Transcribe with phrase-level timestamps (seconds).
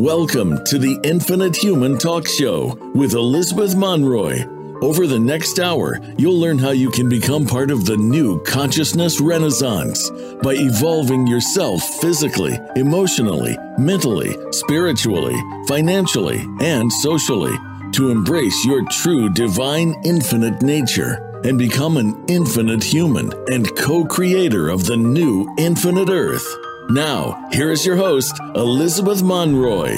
[0.00, 4.46] Welcome to the Infinite Human Talk Show with Elizabeth Monroy.
[4.80, 9.20] Over the next hour, you'll learn how you can become part of the new consciousness
[9.20, 10.08] renaissance
[10.42, 15.36] by evolving yourself physically, emotionally, mentally, spiritually,
[15.68, 17.54] financially, and socially
[17.92, 24.70] to embrace your true divine infinite nature and become an infinite human and co creator
[24.70, 26.56] of the new infinite earth.
[26.90, 29.94] Now, here is your host, Elizabeth Monroy.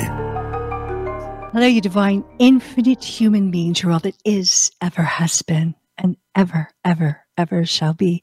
[1.52, 3.82] Hello, you divine, infinite human beings.
[3.82, 8.22] You're all that is, ever has been, and ever, ever, ever shall be.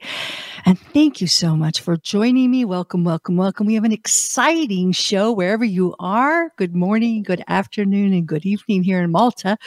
[0.68, 2.64] And thank you so much for joining me.
[2.64, 3.66] Welcome, welcome, welcome.
[3.66, 6.52] We have an exciting show wherever you are.
[6.56, 9.58] Good morning, good afternoon, and good evening here in Malta.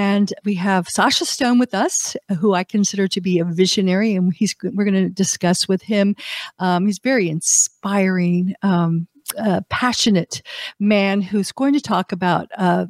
[0.00, 4.32] And we have Sacha Stone with us, who I consider to be a visionary, and
[4.32, 6.16] he's we're going to discuss with him.
[6.58, 10.40] Um, he's very inspiring, um, uh, passionate
[10.78, 12.86] man who's going to talk about uh,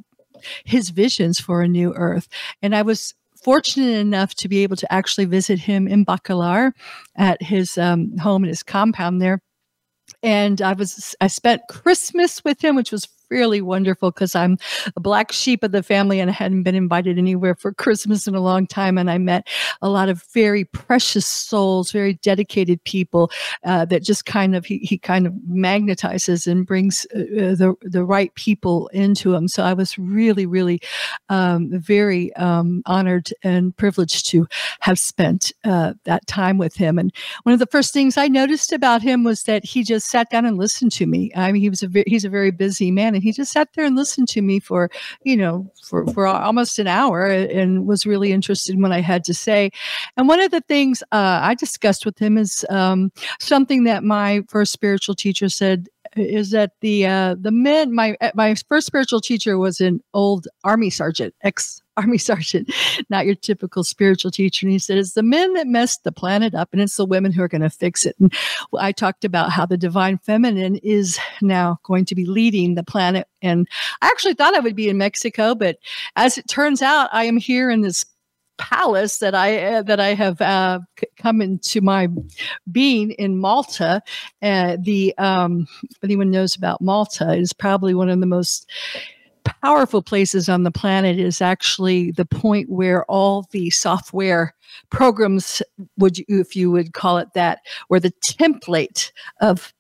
[0.64, 2.28] his visions for a new Earth.
[2.62, 6.70] And I was fortunate enough to be able to actually visit him in Bacalar
[7.16, 9.40] at his um, home and his compound there
[10.22, 14.58] and I was I spent Christmas with him, which was really wonderful because I'm
[14.96, 18.34] a black sheep of the family and I hadn't been invited anywhere for Christmas in
[18.34, 18.98] a long time.
[18.98, 19.48] And I met
[19.82, 23.30] a lot of very precious souls, very dedicated people
[23.64, 27.74] uh, that just kind of, he, he kind of magnetizes and brings uh, uh the,
[27.82, 29.48] the right people into him.
[29.48, 30.80] So I was really, really
[31.28, 34.46] um, very um, honored and privileged to
[34.80, 36.98] have spent uh, that time with him.
[36.98, 37.12] And
[37.44, 40.44] one of the first things I noticed about him was that he just sat down
[40.44, 41.30] and listened to me.
[41.36, 43.84] I mean, he was a he's a very busy man and he just sat there
[43.84, 44.90] and listened to me for
[45.24, 49.24] you know for for almost an hour and was really interested in what I had
[49.24, 49.70] to say.
[50.16, 54.42] And one of the things uh, I discussed with him is um, something that my
[54.48, 59.58] first spiritual teacher said is that the uh, the men my my first spiritual teacher
[59.58, 62.72] was an old army sergeant ex army sergeant
[63.09, 64.66] not your typical spiritual teacher.
[64.66, 67.32] And he said it's the men that messed the planet up and it's the women
[67.32, 68.16] who are going to fix it.
[68.19, 68.32] And
[68.78, 73.28] i talked about how the divine feminine is now going to be leading the planet.
[73.43, 73.69] And
[74.03, 75.78] i actually thought i would be in mexico but
[76.16, 78.04] as it turns out i am here in this
[78.60, 80.81] palace that I uh, that I have uh,
[81.16, 82.09] come into my
[82.71, 84.03] being in Malta.
[84.43, 85.66] Uh, the um,
[86.04, 88.70] anyone knows about Malta, is probably one of the most
[89.44, 94.54] powerful places on the planet is actually the point where all the software
[94.91, 95.62] programs
[95.97, 99.10] would you, if you would call it that where the template
[99.41, 99.72] of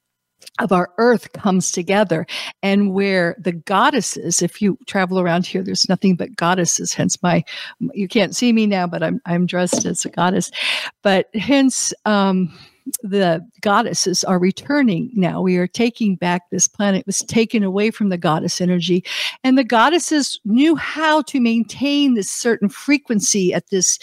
[0.60, 2.26] of our earth comes together
[2.62, 7.44] and where the goddesses if you travel around here there's nothing but goddesses hence my
[7.92, 10.50] you can't see me now but i'm i'm dressed as a goddess
[11.02, 12.52] but hence um
[13.02, 15.40] the goddesses are returning now.
[15.40, 17.00] We are taking back this planet.
[17.00, 19.04] It was taken away from the goddess energy.
[19.44, 23.98] And the goddesses knew how to maintain this certain frequency at this,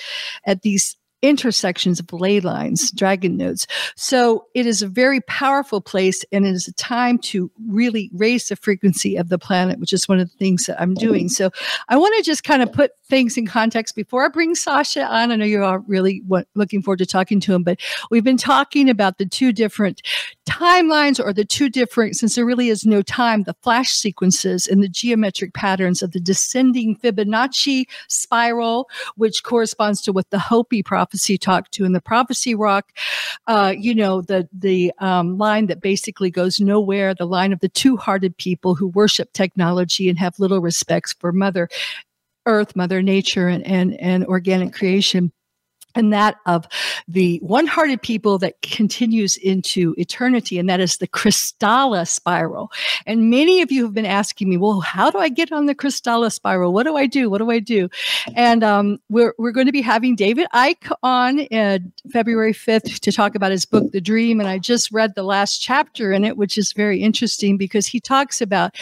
[0.46, 3.66] at these intersections of ley lines, dragon nodes.
[3.96, 8.50] So it is a very powerful place and it is a time to really raise
[8.50, 11.28] the frequency of the planet, which is one of the things that I'm doing.
[11.28, 11.50] So
[11.90, 15.32] I want to just kind of put things in context before I bring Sacha on.
[15.32, 16.22] I know you're all really
[16.56, 17.80] looking forward to talking to him, but
[18.12, 20.02] we've been talking about the two different
[20.46, 24.84] timelines or the two different, since there really is no time, the flash sequences and
[24.84, 31.07] the geometric patterns of the descending Fibonacci spiral, which corresponds to what the Hopi prophet
[31.08, 32.92] prophecy talk to in the prophecy rock
[33.48, 37.70] uh, you know the the um, line that basically goes nowhere the line of the
[37.70, 41.70] two-hearted people who worship technology and have little respects for mother
[42.46, 45.32] earth mother nature and and, and organic creation
[45.96, 46.68] and that of
[47.08, 52.72] the one-hearted people that continues into eternity and that is the kristalla spiral.
[53.06, 55.76] And many of you have been asking me well how do i get on the
[55.76, 56.74] kristalla spiral?
[56.74, 57.30] What do i do?
[57.30, 57.90] What do i do?
[58.36, 61.80] And um, we're, we're going to be having david icke on uh,
[62.12, 65.60] february 5th to talk about his book the dream and i just read the last
[65.60, 68.76] chapter in it which is very interesting because he talks about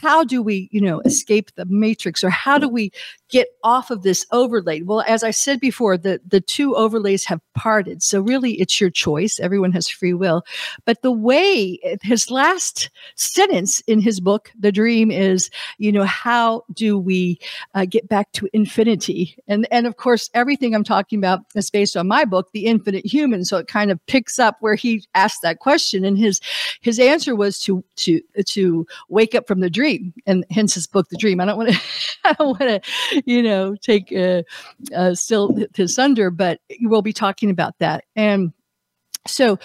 [0.00, 2.90] how do we you know escape the matrix or how do we
[3.28, 7.40] get off of this overlay well as i said before the the two overlays have
[7.60, 8.02] parted.
[8.02, 9.38] So really it's your choice.
[9.38, 10.42] Everyone has free will.
[10.86, 16.64] But the way his last sentence in his book, The Dream, is, you know, how
[16.72, 17.38] do we
[17.74, 19.36] uh, get back to infinity?
[19.46, 23.04] And, and of course, everything I'm talking about is based on my book, The Infinite
[23.04, 23.44] Human.
[23.44, 26.02] So it kind of picks up where he asked that question.
[26.06, 26.40] And his,
[26.80, 29.89] his answer was to, to, to wake up from the dream
[30.26, 31.40] and hence his book, The Dream.
[31.40, 31.80] I don't want to,
[32.24, 34.42] I don't want to, you know, take, uh,
[34.94, 38.04] uh, still his thunder, but we'll be talking about that.
[38.16, 38.52] And
[39.26, 39.58] so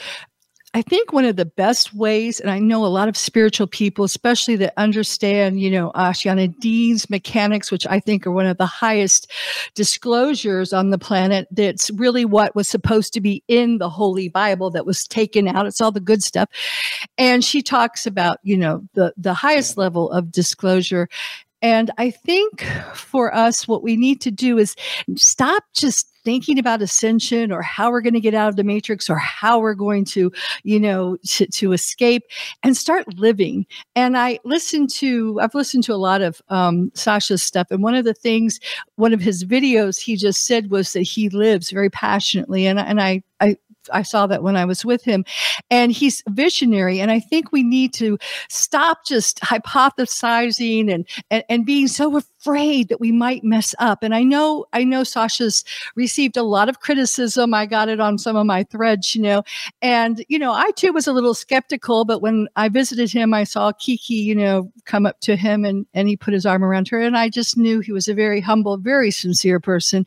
[0.75, 4.03] I think one of the best ways, and I know a lot of spiritual people,
[4.03, 8.65] especially that understand, you know, Ashayana Deane's mechanics, which I think are one of the
[8.65, 9.31] highest
[9.73, 11.47] disclosures on the planet.
[11.49, 15.65] That's really what was supposed to be in the Holy Bible that was taken out.
[15.65, 16.49] It's all the good stuff.
[17.17, 21.07] And she talks about, you know, the, the highest level of disclosure.
[21.61, 22.63] And I think
[22.93, 24.75] for us, what we need to do is
[25.15, 29.09] stop just thinking about ascension or how we're going to get out of the matrix
[29.09, 30.31] or how we're going to,
[30.63, 32.23] you know, to, to escape
[32.63, 33.65] and start living.
[33.95, 37.67] And I listened to, I've listened to a lot of um, Sacha's stuff.
[37.69, 38.59] And one of the things,
[38.95, 42.65] one of his videos he just said was that he lives very passionately.
[42.65, 43.57] And, and I, I
[43.91, 45.25] I saw that when I was with him.
[45.69, 46.99] And he's visionary.
[46.99, 48.17] And I think we need to
[48.49, 54.03] stop just hypothesizing and, and, and being so afraid that we might mess up.
[54.03, 55.63] And I know, I know Sacha's
[55.95, 57.53] received a lot of criticism.
[57.53, 59.43] I got it on some of my threads, you know,
[59.81, 63.43] and, you know, I too was a little skeptical, but when I visited him, I
[63.43, 66.87] saw Kiki, you know, come up to him and, and he put his arm around
[66.89, 66.99] her.
[66.99, 70.05] And I just knew he was a very humble, very sincere person.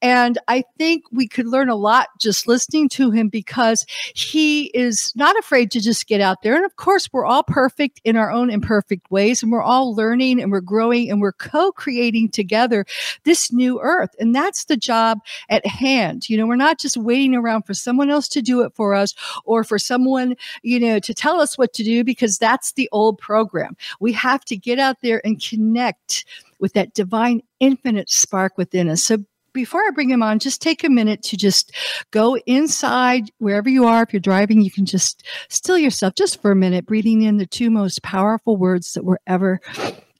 [0.00, 3.84] And I think we could learn a lot just listening to him because
[4.14, 6.54] he is not afraid to just get out there.
[6.54, 10.40] And of course, we're all perfect in our own imperfect ways, and we're all learning
[10.40, 12.84] and we're growing and we're co creating together
[13.24, 14.14] this new earth.
[14.18, 16.28] And that's the job at hand.
[16.28, 19.14] You know, we're not just waiting around for someone else to do it for us
[19.44, 23.18] or for someone, you know, to tell us what to do because that's the old
[23.18, 23.76] program.
[24.00, 26.24] We have to get out there and connect
[26.58, 29.04] with that divine infinite spark within us.
[29.04, 29.18] So
[29.52, 31.72] before I bring him on, just take a minute to just
[32.10, 34.02] go inside wherever you are.
[34.02, 37.46] If you're driving, you can just still yourself just for a minute, breathing in the
[37.46, 39.60] two most powerful words that were ever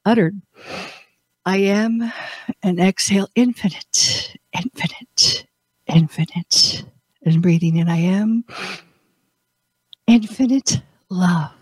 [0.04, 0.40] uttered.
[1.44, 2.12] I am
[2.62, 5.46] and exhale infinite, infinite,
[5.86, 6.84] infinite.
[7.24, 8.44] And breathing in, I am
[10.06, 11.52] infinite love,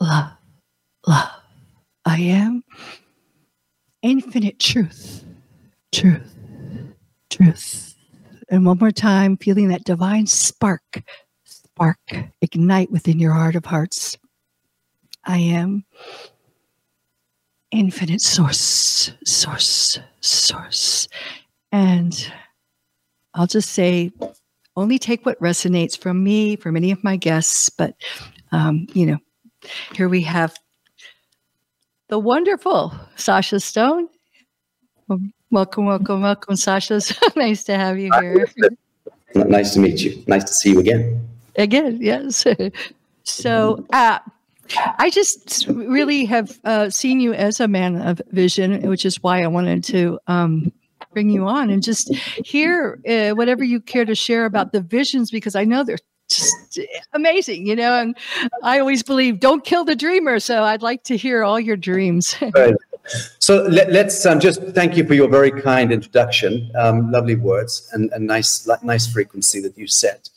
[0.00, 0.32] love,
[1.06, 1.30] love.
[2.04, 2.64] I am
[4.02, 5.24] infinite truth,
[5.92, 6.34] truth
[7.32, 7.94] truth.
[8.50, 11.02] And one more time, feeling that divine spark,
[11.44, 11.98] spark
[12.40, 14.16] ignite within your heart of hearts.
[15.24, 15.84] I am
[17.72, 21.08] infinite source, source, source.
[21.72, 22.32] And
[23.34, 24.12] I'll just say,
[24.76, 27.68] only take what resonates from me, from any of my guests.
[27.70, 27.94] But,
[28.52, 29.18] um, you know,
[29.94, 30.54] here we have
[32.08, 34.08] the wonderful Sacha Stone.
[35.50, 37.00] Welcome, welcome, welcome, Sacha.
[37.00, 38.46] So nice to have you here.
[39.34, 40.22] Nice to meet you.
[40.26, 41.28] Nice to see you again.
[41.56, 42.46] Again, yes.
[43.24, 44.18] So, uh,
[44.98, 49.42] I just really have uh, seen you as a man of vision, which is why
[49.42, 50.72] I wanted to um,
[51.12, 55.30] bring you on and just hear uh, whatever you care to share about the visions,
[55.30, 55.98] because I know they're
[56.28, 56.78] just
[57.12, 57.98] amazing, you know.
[57.98, 58.16] And
[58.62, 60.40] I always believe, don't kill the dreamer.
[60.40, 62.34] So I'd like to hear all your dreams.
[62.54, 62.74] right.
[63.40, 66.70] So let, us um, just thank you for your very kind introduction.
[66.76, 70.30] Um, lovely words and a nice, nice frequency that you set.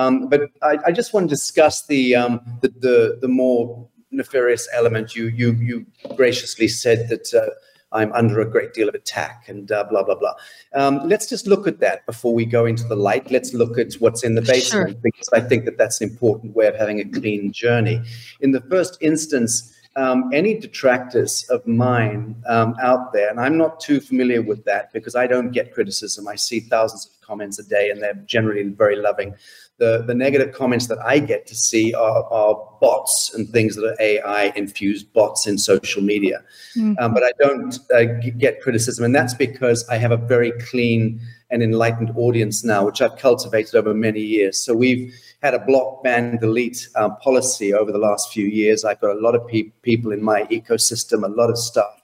[0.00, 4.68] Um, but I, I, just want to discuss the, um, the, the, the more nefarious
[4.72, 5.14] element.
[5.14, 5.86] You you you
[6.16, 7.50] graciously said that uh,
[7.92, 10.34] I'm under a great deal of attack and uh, blah blah blah.
[10.74, 13.30] Um, let's just look at that before we go into the light.
[13.30, 15.00] Let's look at what's in the basement sure.
[15.02, 18.02] because I think that that's an important way of having a clean journey.
[18.40, 23.80] In the first instance um, any detractors of mine um, out there, and I'm not
[23.80, 26.28] too familiar with that because I don't get criticism.
[26.28, 29.34] I see thousands of comments a day, and they're generally very loving.
[29.80, 33.84] The, the negative comments that I get to see are, are bots and things that
[33.84, 36.42] are AI infused bots in social media.
[36.76, 37.02] Mm-hmm.
[37.02, 38.04] Um, but I don't uh,
[38.38, 41.20] get criticism, and that's because I have a very clean
[41.50, 44.58] and enlightened audience now, which I've cultivated over many years.
[44.58, 48.84] So we've had a block ban delete uh, policy over the last few years.
[48.84, 52.02] I've got a lot of pe- people in my ecosystem, a lot of stuff,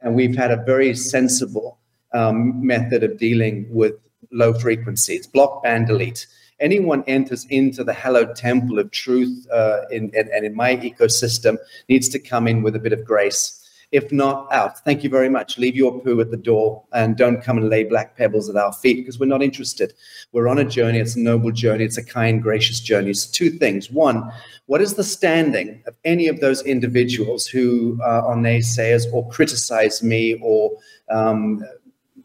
[0.00, 1.78] and we've had a very sensible
[2.14, 3.94] um, method of dealing with
[4.32, 5.26] low frequencies.
[5.26, 6.26] Block ban delete.
[6.60, 11.56] Anyone enters into the hallowed temple of truth uh, in, in, and in my ecosystem
[11.88, 13.58] needs to come in with a bit of grace
[13.90, 14.78] if not, out.
[14.84, 15.56] Thank you very much.
[15.56, 18.72] Leave your poo at the door and don't come and lay black pebbles at our
[18.72, 19.94] feet because we're not interested.
[20.32, 20.98] We're on a journey.
[20.98, 21.84] It's a noble journey.
[21.84, 23.10] It's a kind, gracious journey.
[23.10, 23.90] It's two things.
[23.90, 24.30] One,
[24.66, 30.02] what is the standing of any of those individuals who uh, are naysayers or criticize
[30.02, 30.72] me or
[31.10, 31.64] um,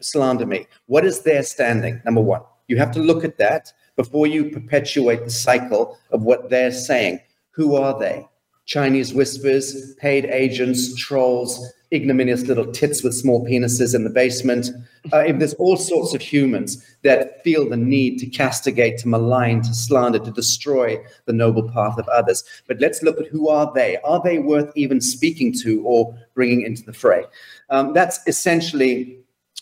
[0.01, 0.67] slander me?
[0.87, 2.01] What is their standing?
[2.03, 6.50] Number one, you have to look at that before you perpetuate the cycle of what
[6.50, 7.19] they're saying.
[7.51, 8.27] Who are they?
[8.65, 14.69] Chinese whispers, paid agents, trolls, ignominious little tits with small penises in the basement,
[15.12, 19.73] uh, there's all sorts of humans that feel the need to castigate, to malign, to
[19.73, 22.43] slander, to destroy the noble path of others.
[22.67, 23.97] But let's look at who are they?
[23.97, 27.25] Are they worth even speaking to or bringing into the fray?
[27.69, 29.19] Um, that's essentially,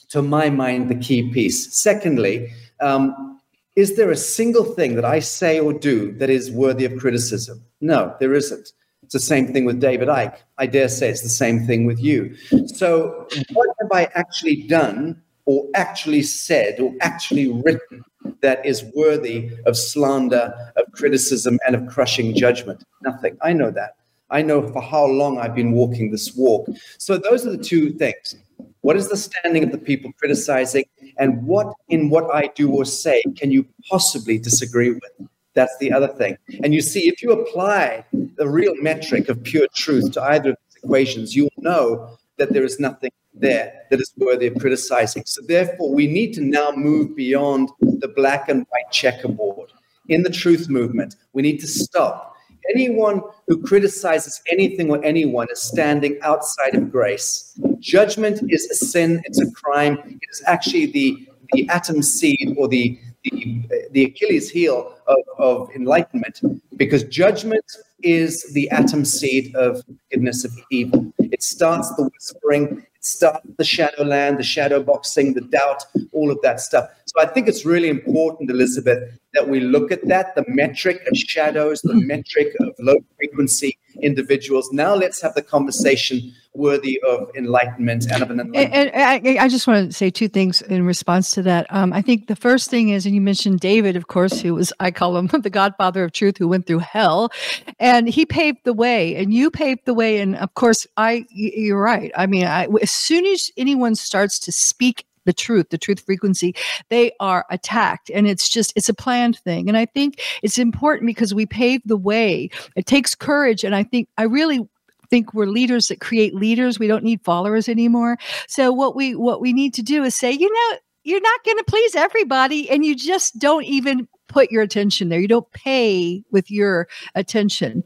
[0.10, 1.74] to my mind, the key piece.
[1.74, 3.31] Secondly, um,
[3.76, 7.64] is there a single thing that I say or do that is worthy of criticism?
[7.80, 8.74] No, there isn't.
[9.04, 10.38] It's the same thing with David Icke.
[10.58, 12.36] I dare say it's the same thing with you.
[12.68, 18.04] So, what have I actually done or actually said or actually written
[18.42, 22.84] that is worthy of slander, of criticism, and of crushing judgment?
[23.02, 23.38] Nothing.
[23.42, 23.96] I know that.
[24.30, 26.70] I know for how long I've been walking this walk.
[26.98, 28.36] So, those are the two things.
[28.82, 30.86] What is the standing of the people criticizing?
[31.18, 35.30] And what in what I do or say can you possibly disagree with?
[35.54, 36.38] That's the other thing.
[36.64, 40.58] And you see, if you apply the real metric of pure truth to either of
[40.68, 45.24] these equations, you'll know that there is nothing there that is worthy of criticizing.
[45.26, 49.72] So, therefore, we need to now move beyond the black and white checkerboard.
[50.10, 52.31] In the truth movement, we need to stop.
[52.70, 57.60] Anyone who criticizes anything or anyone is standing outside of grace.
[57.80, 59.98] Judgment is a sin, it's a crime.
[60.06, 65.70] It is actually the, the atom seed or the, the, the Achilles heel of, of
[65.76, 66.42] enlightenment
[66.78, 67.66] because judgment
[68.04, 71.14] is the atom seed of goodness of evil.
[71.20, 76.32] It starts the whispering, it starts the shadow land, the shadow boxing, the doubt, all
[76.32, 76.90] of that stuff.
[77.06, 81.18] So I think it's really important, Elizabeth, that we look at that, the metric of
[81.18, 84.70] shadows, the metric of low frequency individuals.
[84.72, 88.74] Now let's have the conversation worthy of enlightenment and of an enlightenment.
[88.74, 91.66] And, and I, I, just want to say two things in response to that.
[91.70, 94.74] Um, I think the first thing is, and you mentioned David, of course, who was,
[94.80, 97.32] I call him the godfather of truth, who went through hell,
[97.80, 100.20] and he paved the way, and you paved the way.
[100.20, 102.12] And of course, I, you're right.
[102.18, 106.56] I mean, I, as soon as anyone starts to speak the truth, the truth frequency,
[106.90, 108.10] they are attacked.
[108.10, 109.68] And it's just, it's a planned thing.
[109.68, 112.50] And I think it's important because we pave the way.
[112.76, 113.64] It takes courage.
[113.64, 114.68] And I think, I really
[115.12, 116.80] think we're leaders that create leaders.
[116.80, 118.18] We don't need followers anymore.
[118.48, 121.58] So what we what we need to do is say, you know, you're not going
[121.58, 125.20] to please everybody and you just don't even put your attention there.
[125.20, 127.84] You don't pay with your attention.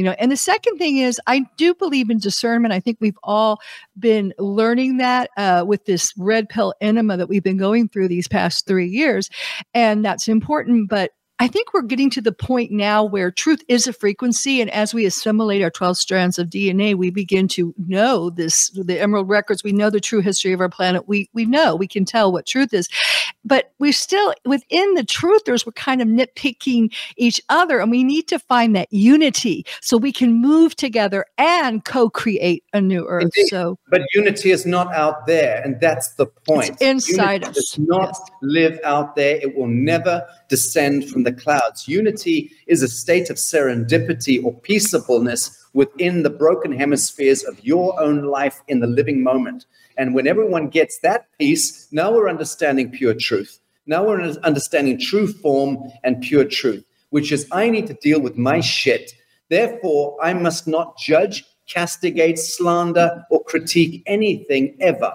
[0.00, 2.72] You know, and the second thing is, I do believe in discernment.
[2.72, 3.60] I think we've all
[3.98, 8.26] been learning that uh, with this red pill enema that we've been going through these
[8.26, 9.28] past three years,
[9.74, 10.88] and that's important.
[10.88, 14.60] But I think we're getting to the point now where truth is a frequency.
[14.60, 19.00] And as we assimilate our 12 strands of DNA, we begin to know this, the
[19.00, 21.08] Emerald Records, we know the true history of our planet.
[21.08, 22.90] We, we know, we can tell what truth is.
[23.42, 27.80] But we're still within the truthers, we're kind of nitpicking each other.
[27.80, 32.64] And we need to find that unity so we can move together and co create
[32.74, 33.22] a new earth.
[33.34, 33.48] Indeed.
[33.48, 35.62] So, but unity is not out there.
[35.62, 36.68] And that's the point.
[36.68, 37.54] It's inside unity us.
[37.54, 38.30] Does not yes.
[38.42, 39.36] live out there.
[39.36, 41.88] It will never descend from the clouds.
[41.88, 48.24] Unity is a state of serendipity or peaceableness within the broken hemispheres of your own
[48.24, 49.64] life in the living moment.
[49.96, 53.60] And when everyone gets that peace, now we're understanding pure truth.
[53.86, 58.36] Now we're understanding true form and pure truth, which is I need to deal with
[58.36, 59.12] my shit.
[59.48, 65.12] Therefore, I must not judge, castigate, slander, or critique anything ever,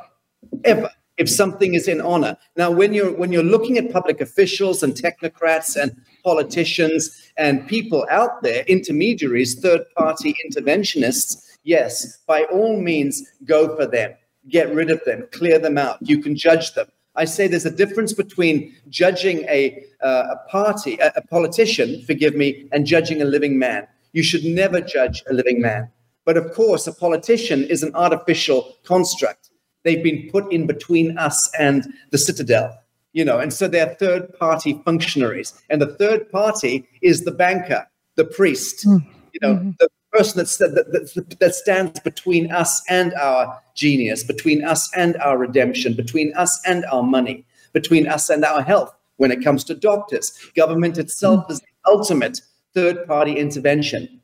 [0.64, 2.38] ever if something is in honor.
[2.58, 8.06] Now, when you're when you're looking at public officials and technocrats and politicians and people
[8.10, 14.14] out there, intermediaries, third-party interventionists, yes, by all means, go for them,
[14.50, 15.98] get rid of them, clear them out.
[16.02, 16.88] You can judge them.
[17.16, 22.36] I say there's a difference between judging a, uh, a party, a, a politician, forgive
[22.36, 23.88] me, and judging a living man.
[24.12, 25.90] You should never judge a living man.
[26.26, 29.50] But of course, a politician is an artificial construct.
[29.86, 32.76] They've been put in between us and the citadel,
[33.14, 35.54] you know, and so they're third party functionaries.
[35.70, 39.06] And the third party is the banker, the priest, mm.
[39.32, 39.72] you know, mm-hmm.
[39.80, 45.38] the person that, that, that stands between us and our genius, between us and our
[45.38, 49.76] redemption, between us and our money, between us and our health when it comes to
[49.76, 50.34] doctors.
[50.56, 51.52] Government itself mm.
[51.52, 52.42] is the ultimate
[52.74, 54.20] third party intervention,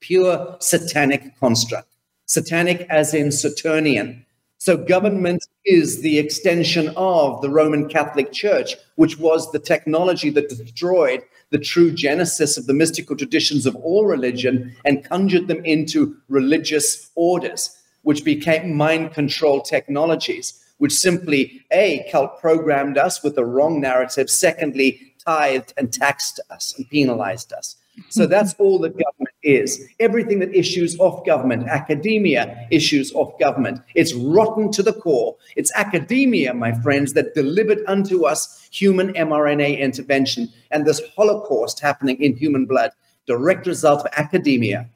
[0.00, 1.88] pure satanic construct.
[2.24, 4.24] Satanic as in Saturnian,
[4.62, 10.48] so government is the extension of the Roman Catholic Church, which was the technology that
[10.48, 16.16] destroyed the true genesis of the mystical traditions of all religion and conjured them into
[16.28, 23.44] religious orders, which became mind control technologies, which simply, A, cult programmed us with the
[23.44, 27.74] wrong narrative, secondly, tithed and taxed us and penalized us.
[28.10, 29.86] So that's all that government is.
[30.00, 33.80] Everything that issues off government, academia issues off government.
[33.94, 35.36] It's rotten to the core.
[35.56, 42.20] It's academia, my friends, that delivered unto us human mRNA intervention and this Holocaust happening
[42.22, 42.90] in human blood.
[43.26, 44.88] Direct result of academia,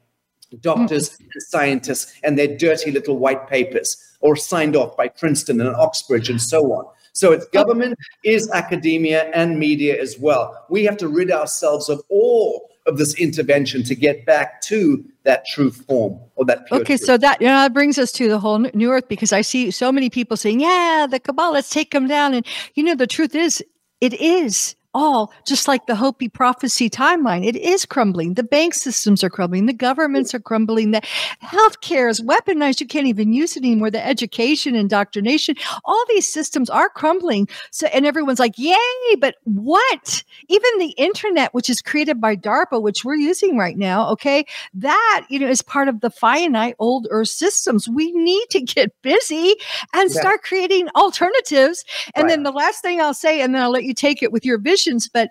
[0.61, 1.23] doctors mm-hmm.
[1.33, 6.29] and scientists and their dirty little white papers, or signed off by Princeton and Oxbridge
[6.29, 6.85] and so on.
[7.13, 10.65] So it's government, is academia, and media as well.
[10.69, 15.45] We have to rid ourselves of all of this intervention to get back to that
[15.45, 17.01] true form or that okay truth.
[17.01, 19.69] so that you know that brings us to the whole new earth because i see
[19.69, 23.05] so many people saying yeah the cabal let's take them down and you know the
[23.05, 23.61] truth is
[23.99, 27.45] it is all just like the Hopi prophecy timeline.
[27.45, 28.33] It is crumbling.
[28.33, 29.65] The bank systems are crumbling.
[29.65, 30.91] The governments are crumbling.
[30.91, 31.01] The
[31.43, 32.79] healthcare is weaponized.
[32.79, 33.91] You can't even use it anymore.
[33.91, 37.47] The education, indoctrination, all these systems are crumbling.
[37.71, 38.75] So, and everyone's like, yay,
[39.19, 40.23] but what?
[40.47, 45.25] Even the internet, which is created by DARPA, which we're using right now, okay, that,
[45.29, 47.87] you know, is part of the finite old earth systems.
[47.87, 49.55] We need to get busy
[49.93, 50.19] and yeah.
[50.19, 51.83] start creating alternatives.
[52.15, 52.29] And right.
[52.29, 54.57] then the last thing I'll say, and then I'll let you take it with your
[54.57, 54.76] vision
[55.13, 55.29] but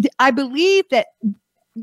[0.00, 1.06] th- I believe that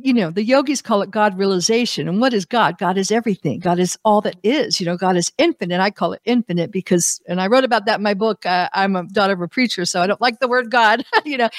[0.03, 2.07] you know, the yogis call it God realization.
[2.09, 2.77] And what is God?
[2.77, 3.59] God is everything.
[3.59, 4.79] God is all that is.
[4.79, 5.79] You know, God is infinite.
[5.79, 8.45] I call it infinite because, and I wrote about that in my book.
[8.45, 11.37] Uh, I'm a daughter of a preacher, so I don't like the word God, you
[11.37, 11.49] know.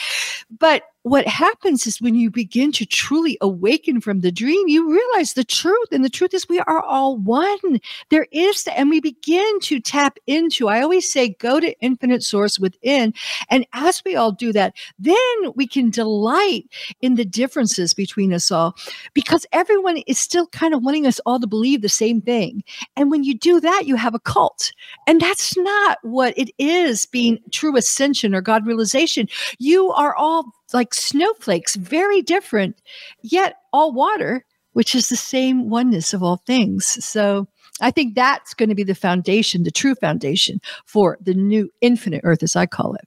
[0.50, 5.34] But what happens is when you begin to truly awaken from the dream, you realize
[5.34, 5.86] the truth.
[5.92, 7.78] And the truth is, we are all one.
[8.10, 12.24] There is, the, and we begin to tap into, I always say, go to infinite
[12.24, 13.14] source within.
[13.50, 16.64] And as we all do that, then we can delight
[17.02, 18.74] in the differences between us all
[19.14, 22.64] because everyone is still kind of wanting us all to believe the same thing.
[22.96, 24.72] And when you do that, you have a cult.
[25.06, 29.28] And that's not what it is being true ascension or God realization.
[29.60, 32.80] You are all like snowflakes, very different,
[33.22, 37.04] yet all water, which is the same oneness of all things.
[37.04, 37.48] So
[37.80, 42.22] I think that's going to be the foundation, the true foundation for the new infinite
[42.24, 43.06] earth, as I call it.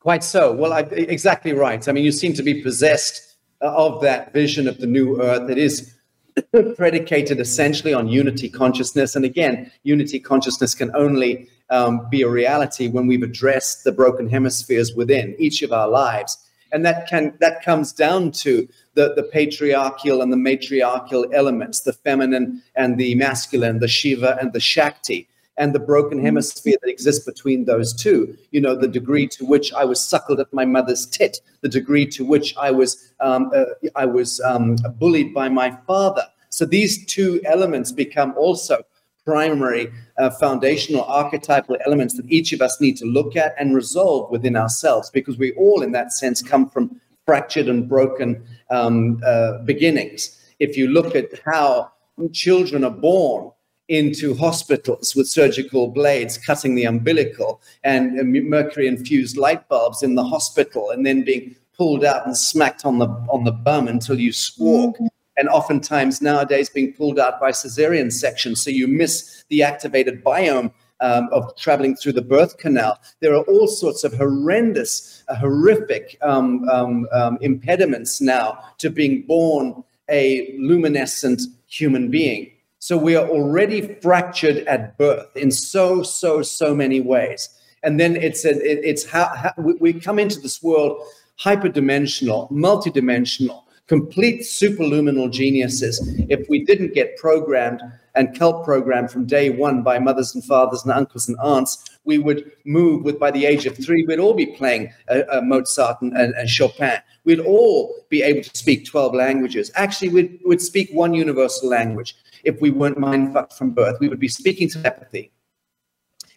[0.00, 0.52] Quite so.
[0.52, 1.86] Well, I, exactly right.
[1.88, 5.48] I mean, you seem to be possessed uh, of that vision of the new earth
[5.48, 5.94] that is
[6.76, 9.16] predicated essentially on unity consciousness.
[9.16, 14.28] And again, unity consciousness can only um, be a reality when we've addressed the broken
[14.28, 16.38] hemispheres within each of our lives.
[16.72, 21.92] And that can that comes down to the, the patriarchal and the matriarchal elements, the
[21.92, 27.24] feminine and the masculine, the Shiva and the Shakti, and the broken hemisphere that exists
[27.24, 28.36] between those two.
[28.50, 32.06] You know, the degree to which I was suckled at my mother's tit, the degree
[32.06, 36.26] to which I was um, uh, I was um, bullied by my father.
[36.50, 38.82] So these two elements become also
[39.26, 44.30] primary uh, foundational archetypal elements that each of us need to look at and resolve
[44.30, 49.58] within ourselves because we all in that sense come from fractured and broken um, uh,
[49.64, 50.40] beginnings.
[50.60, 51.90] If you look at how
[52.32, 53.50] children are born
[53.88, 60.14] into hospitals with surgical blades cutting the umbilical and uh, mercury infused light bulbs in
[60.14, 64.18] the hospital and then being pulled out and smacked on the on the bum until
[64.18, 68.56] you squawk mm-hmm and oftentimes nowadays being pulled out by cesarean section.
[68.56, 72.98] So you miss the activated biome um, of traveling through the birth canal.
[73.20, 79.22] There are all sorts of horrendous, uh, horrific um, um, um impediments now to being
[79.22, 82.50] born a luminescent human being.
[82.78, 87.48] So we are already fractured at birth in so, so, so many ways.
[87.82, 91.02] And then it's a, it, it's how, how we come into this world
[91.40, 97.80] hyperdimensional, multidimensional, complete superluminal geniuses if we didn't get programmed
[98.14, 102.18] and cult programmed from day one by mothers and fathers and uncles and aunts, we
[102.18, 106.00] would move with by the age of three, we'd all be playing uh, uh, Mozart
[106.00, 106.98] and, and, and, Chopin.
[107.24, 109.70] We'd all be able to speak 12 languages.
[109.74, 113.98] Actually, we'd, we'd speak one universal language if we weren't mind fucked from birth.
[114.00, 115.30] We would be speaking telepathy.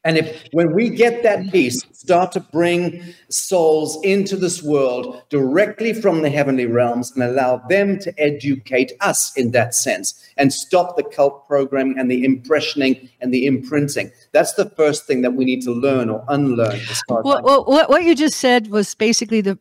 [0.03, 5.93] And if when we get that peace, start to bring souls into this world directly
[5.93, 10.95] from the heavenly realms and allow them to educate us in that sense and stop
[10.95, 14.11] the cult programming and the impressioning and the imprinting.
[14.31, 16.79] That's the first thing that we need to learn or unlearn.
[17.09, 19.59] Well, well, what you just said was basically the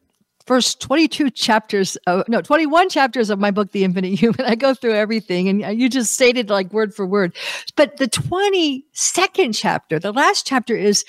[0.48, 4.40] first 22 chapters of, no 21 chapters of my book the infinite human.
[4.46, 7.36] I go through everything and you just stated like word for word.
[7.76, 11.04] But the 22nd chapter the last chapter is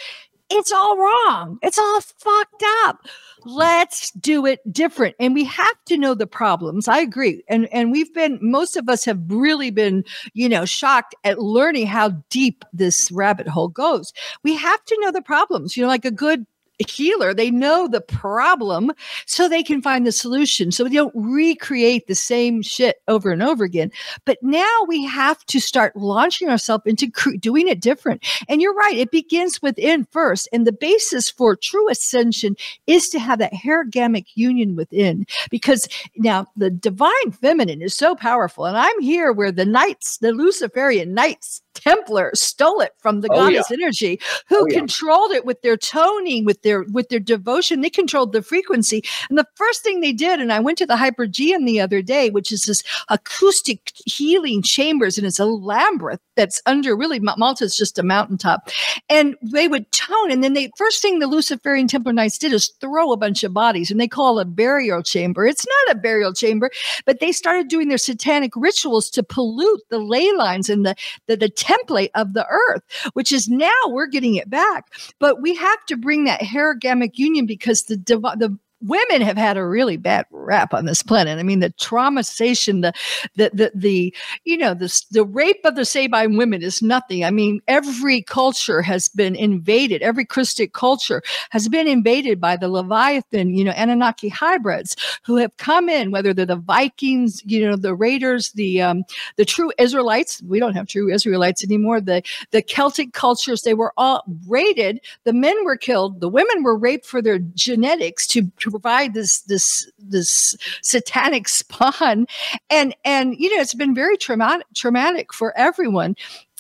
[0.50, 1.60] it's all wrong.
[1.62, 3.08] It's all fucked up.
[3.46, 5.16] Let's do it different.
[5.20, 6.88] And we have to know the problems.
[6.88, 7.44] I agree.
[7.48, 11.88] And and we've been most of us have really been you know shocked at learning
[11.88, 14.12] how deep this rabbit hole goes.
[14.44, 15.78] We have to know the problems.
[15.78, 16.46] You know like a good
[16.88, 17.34] healer.
[17.34, 18.92] They know the problem
[19.26, 20.72] so they can find the solution.
[20.72, 23.92] So we don't recreate the same shit over and over again.
[24.26, 28.24] But now we have to start launching ourselves into cre- doing it different.
[28.48, 30.48] And you're right, it begins within first.
[30.54, 32.56] And the basis for true ascension
[32.88, 35.26] is to have that hierogamic union within.
[35.50, 38.66] Because now the divine feminine is so powerful.
[38.66, 43.36] And I'm here where the knights, the Luciferian knights, Templar stole it from the oh,
[43.36, 43.78] goddess yeah.
[43.82, 44.78] energy, who oh, yeah.
[44.78, 47.82] controlled it with their toning, with their with their devotion.
[47.82, 49.04] They controlled the frequency.
[49.30, 52.30] And the first thing they did, and I went to the Hypogeum the other day,
[52.30, 57.76] which is this acoustic healing chambers, and it's a labyrinth that's under really Malta is
[57.76, 58.70] just a mountaintop,
[59.10, 60.32] and they would tone.
[60.32, 63.54] And then they first thing the Luciferian Templar Knights did is throw a bunch of
[63.54, 65.46] bodies, and they call it a burial chamber.
[65.46, 66.72] It's not a burial chamber,
[67.06, 70.96] but they started doing their satanic rituals to pollute the ley lines and the
[71.28, 74.94] the, the template of the earth, which is now we're getting it back.
[75.20, 79.66] But we have to bring that hierogamic union because the, the women have had a
[79.66, 81.40] really bad rap on this planet.
[81.40, 82.94] I mean, the traumatization, the
[83.36, 84.16] the the, the
[84.46, 87.24] you know, the the rape of the Sabine women is nothing.
[87.24, 90.02] I mean, every culture has been invaded.
[90.02, 95.56] Every Christic culture has been invaded by the Leviathan, you know, Anunnaki hybrids who have
[95.58, 99.04] come in, whether they're the Vikings, you know, the Raiders, the um,
[99.36, 100.42] the true Israelites.
[100.44, 102.02] We don't have true Israelites anymore.
[102.02, 105.00] The the Celtic cultures, they were all raided.
[105.24, 106.22] The men were killed.
[106.22, 112.26] The women were raped for their genetics to, to provide this this this satanic spawn.
[112.70, 116.16] And and you know it's been very traumatic traumatic for everyone.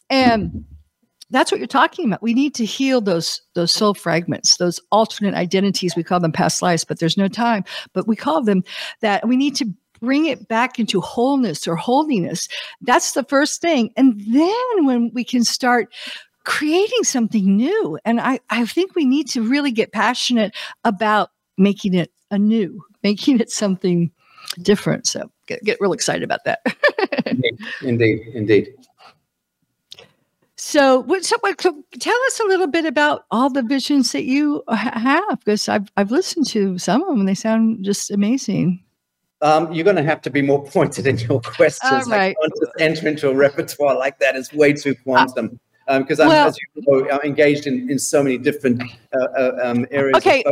[0.09, 0.65] And
[1.31, 2.23] that's what you're talking about.
[2.23, 5.95] We need to heal those those soul fragments those alternate identities.
[5.95, 7.63] We call them past lives but there's no time.
[7.93, 8.63] But we call them
[9.01, 9.65] that we need to
[9.99, 12.47] bring it back into wholeness or holiness.
[12.81, 13.91] That's the first thing.
[13.97, 15.93] And then when we can start
[16.45, 17.99] creating something new.
[18.05, 23.39] And i i think we need to really get passionate about making it anew, making
[23.39, 24.11] it something
[24.61, 25.07] different.
[25.07, 26.61] So get, get real excited about that.
[27.25, 28.73] indeed, indeed, indeed.
[30.61, 34.61] So, what, so, so, tell us a little bit about all the visions that you
[34.69, 38.83] have, because I've I've listened to some of them, and they sound just amazing.
[39.41, 41.91] Um, you're going to have to be more pointed in your questions.
[41.91, 42.35] All right.
[42.37, 44.35] I can't just enter into a repertoire like that.
[44.35, 45.59] It's way too quantum.
[45.87, 48.83] because uh, um, I'm, well, as you know, I'm engaged in, in so many different
[49.13, 50.17] uh, uh, um, areas.
[50.17, 50.43] Okay,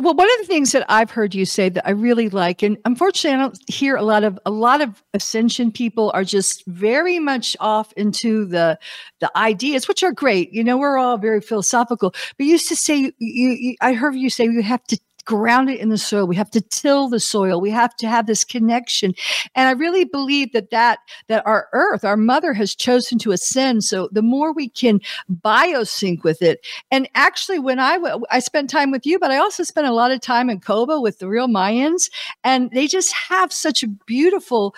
[0.00, 2.78] well, one of the things that I've heard you say that I really like, and
[2.84, 7.18] unfortunately, I don't hear a lot of a lot of ascension people are just very
[7.18, 8.78] much off into the
[9.20, 10.52] the ideas, which are great.
[10.52, 12.10] You know, we're all very philosophical.
[12.10, 15.68] But you used to say, you, you, I heard you say you have to ground
[15.68, 16.26] it in the soil.
[16.26, 17.60] We have to till the soil.
[17.60, 19.12] We have to have this connection.
[19.54, 23.84] And I really believe that that that our earth, our mother has chosen to ascend.
[23.84, 26.66] So the more we can biosync with it.
[26.90, 27.98] And actually when I
[28.30, 30.98] I spent time with you, but I also spent a lot of time in Coba
[30.98, 32.10] with the real Mayans
[32.42, 34.74] and they just have such a beautiful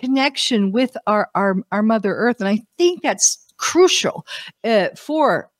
[0.00, 4.24] connection with our our, our mother earth and I think that's crucial
[4.64, 5.50] uh, for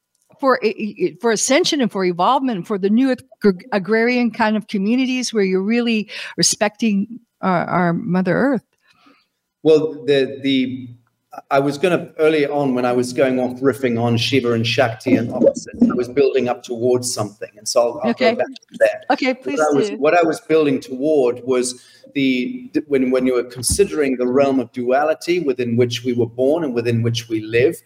[0.40, 0.60] for
[1.20, 3.14] for ascension and for evolvement for the new
[3.72, 8.64] agrarian kind of communities where you're really respecting our, our Mother Earth?
[9.62, 10.88] Well, the the
[11.50, 14.66] I was going to early on when I was going off riffing on Shiva and
[14.66, 15.88] Shakti and opposites.
[15.88, 18.32] I was building up towards something, and so I'll, I'll okay.
[18.32, 19.04] go back to that.
[19.10, 19.58] Okay, please.
[19.58, 24.16] What I, was, what I was building toward was the when when you were considering
[24.16, 27.76] the realm of duality within which we were born and within which we live.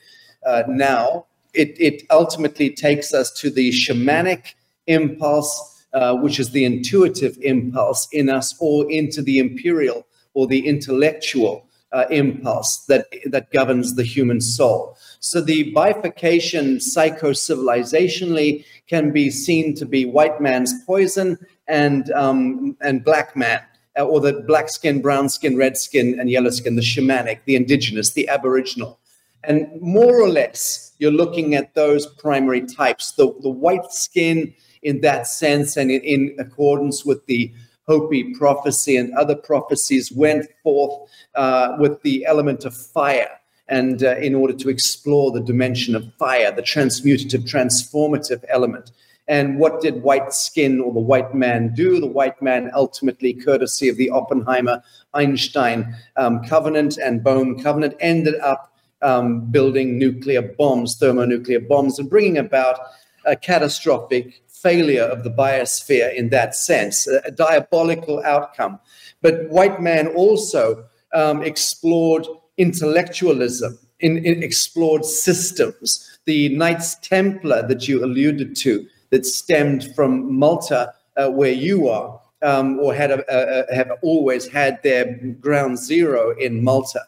[0.47, 4.55] Uh, now it, it ultimately takes us to the shamanic
[4.87, 10.67] impulse, uh, which is the intuitive impulse in us, or into the imperial or the
[10.67, 14.97] intellectual uh, impulse that, that governs the human soul.
[15.21, 21.39] So the bifurcation psycho-civilizationally can be seen to be white man's poison
[21.69, 23.61] and, um, and black man
[23.97, 27.55] uh, or the black skin, brown skin, red skin, and yellow skin, the shamanic, the
[27.55, 28.99] indigenous, the aboriginal.
[29.47, 35.01] And more or less, you're looking at those primary types the, the white skin in
[35.01, 37.53] that sense, and in, in accordance with the
[37.87, 43.31] Hopi prophecy and other prophecies, went forth uh, with the element of fire.
[43.69, 48.93] And uh, in order to explore the dimension of fire, the transmutative, transformative element.
[49.27, 51.99] And what did white skin or the white man do?
[51.99, 54.83] The white man ultimately, courtesy of the Oppenheimer
[55.15, 58.74] Einstein um, covenant and Bohm covenant, ended up
[59.05, 62.81] um, building nuclear bombs, thermonuclear bombs, and bringing about
[63.25, 68.81] a catastrophic failure of the biosphere in that sense, a, a diabolical outcome.
[69.23, 76.19] But white man also um, explored intellectualism, in, in explored systems.
[76.25, 82.21] The Knights Templar that you alluded to, that stemmed from Malta, uh, where you are,
[82.43, 87.01] um, or had a, a, have always had their ground zero in Malta,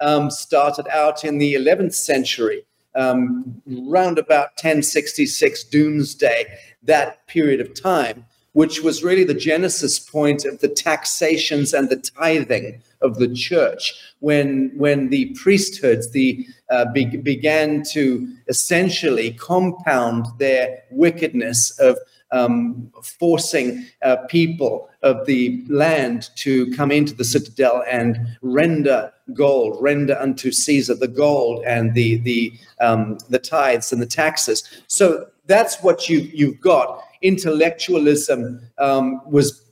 [0.00, 6.46] um, started out in the 11th century, um, round about 1066 Doomsday,
[6.82, 11.96] that period of time, which was really the genesis point of the taxations and the
[11.96, 13.94] tithing of the church.
[14.18, 21.98] When when the priesthoods the uh, be, began to essentially compound their wickedness of
[22.32, 29.78] um, forcing uh, people of the land to come into the citadel and render gold,
[29.80, 34.82] render unto Caesar the gold and the the um, the tithes and the taxes.
[34.86, 37.02] So that's what you you've got.
[37.22, 39.62] Intellectualism um, was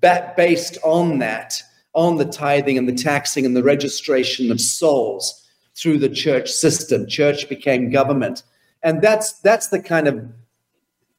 [0.00, 1.62] ba- based on that,
[1.94, 5.42] on the tithing and the taxing and the registration of souls
[5.74, 7.06] through the church system.
[7.06, 8.42] Church became government,
[8.82, 10.24] and that's that's the kind of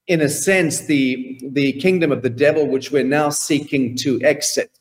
[0.08, 4.72] in a sense, the, the kingdom of the devil, which we're now seeking to exit.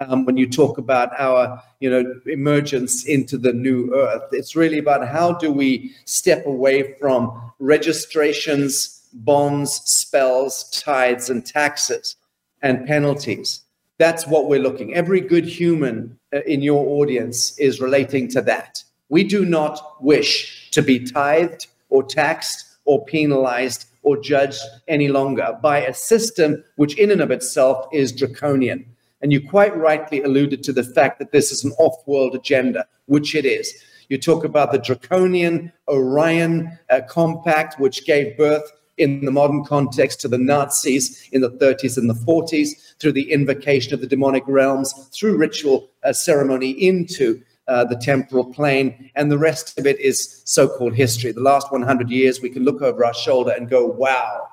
[0.00, 4.78] Um, when you talk about our, you know, emergence into the new earth, it's really
[4.78, 12.14] about how do we step away from registrations, bonds, spells, tithes, and taxes
[12.62, 13.62] and penalties.
[13.98, 14.94] That's what we're looking.
[14.94, 18.84] Every good human uh, in your audience is relating to that.
[19.08, 25.58] We do not wish to be tithed or taxed or penalized or judged any longer
[25.62, 28.84] by a system which, in and of itself, is draconian.
[29.20, 32.86] And you quite rightly alluded to the fact that this is an off world agenda,
[33.06, 33.72] which it is.
[34.08, 40.20] You talk about the draconian Orion uh, Compact, which gave birth in the modern context
[40.20, 44.42] to the Nazis in the 30s and the 40s through the invocation of the demonic
[44.46, 50.00] realms, through ritual uh, ceremony into uh, the temporal plane, and the rest of it
[50.00, 51.32] is so called history.
[51.32, 54.48] The last 100 years, we can look over our shoulder and go, wow.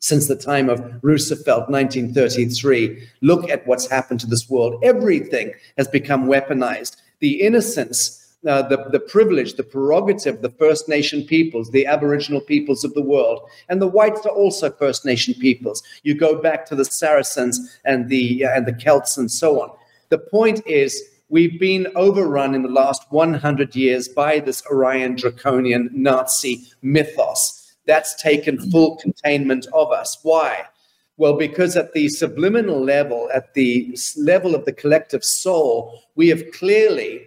[0.00, 4.82] Since the time of Roosevelt, 1933, look at what's happened to this world.
[4.84, 6.96] Everything has become weaponized.
[7.20, 12.84] The innocence uh, the, the privilege, the prerogative, the First Nation peoples, the Aboriginal peoples
[12.84, 13.40] of the world.
[13.70, 15.82] And the whites are also First Nation peoples.
[16.02, 19.70] You go back to the Saracens and the, uh, and the Celts and so on.
[20.10, 21.02] The point is,
[21.34, 27.74] we've been overrun in the last 100 years by this Orion draconian Nazi mythos.
[27.86, 30.16] That's taken full containment of us.
[30.22, 30.62] Why?
[31.16, 36.52] Well, because at the subliminal level, at the level of the collective soul, we have
[36.52, 37.26] clearly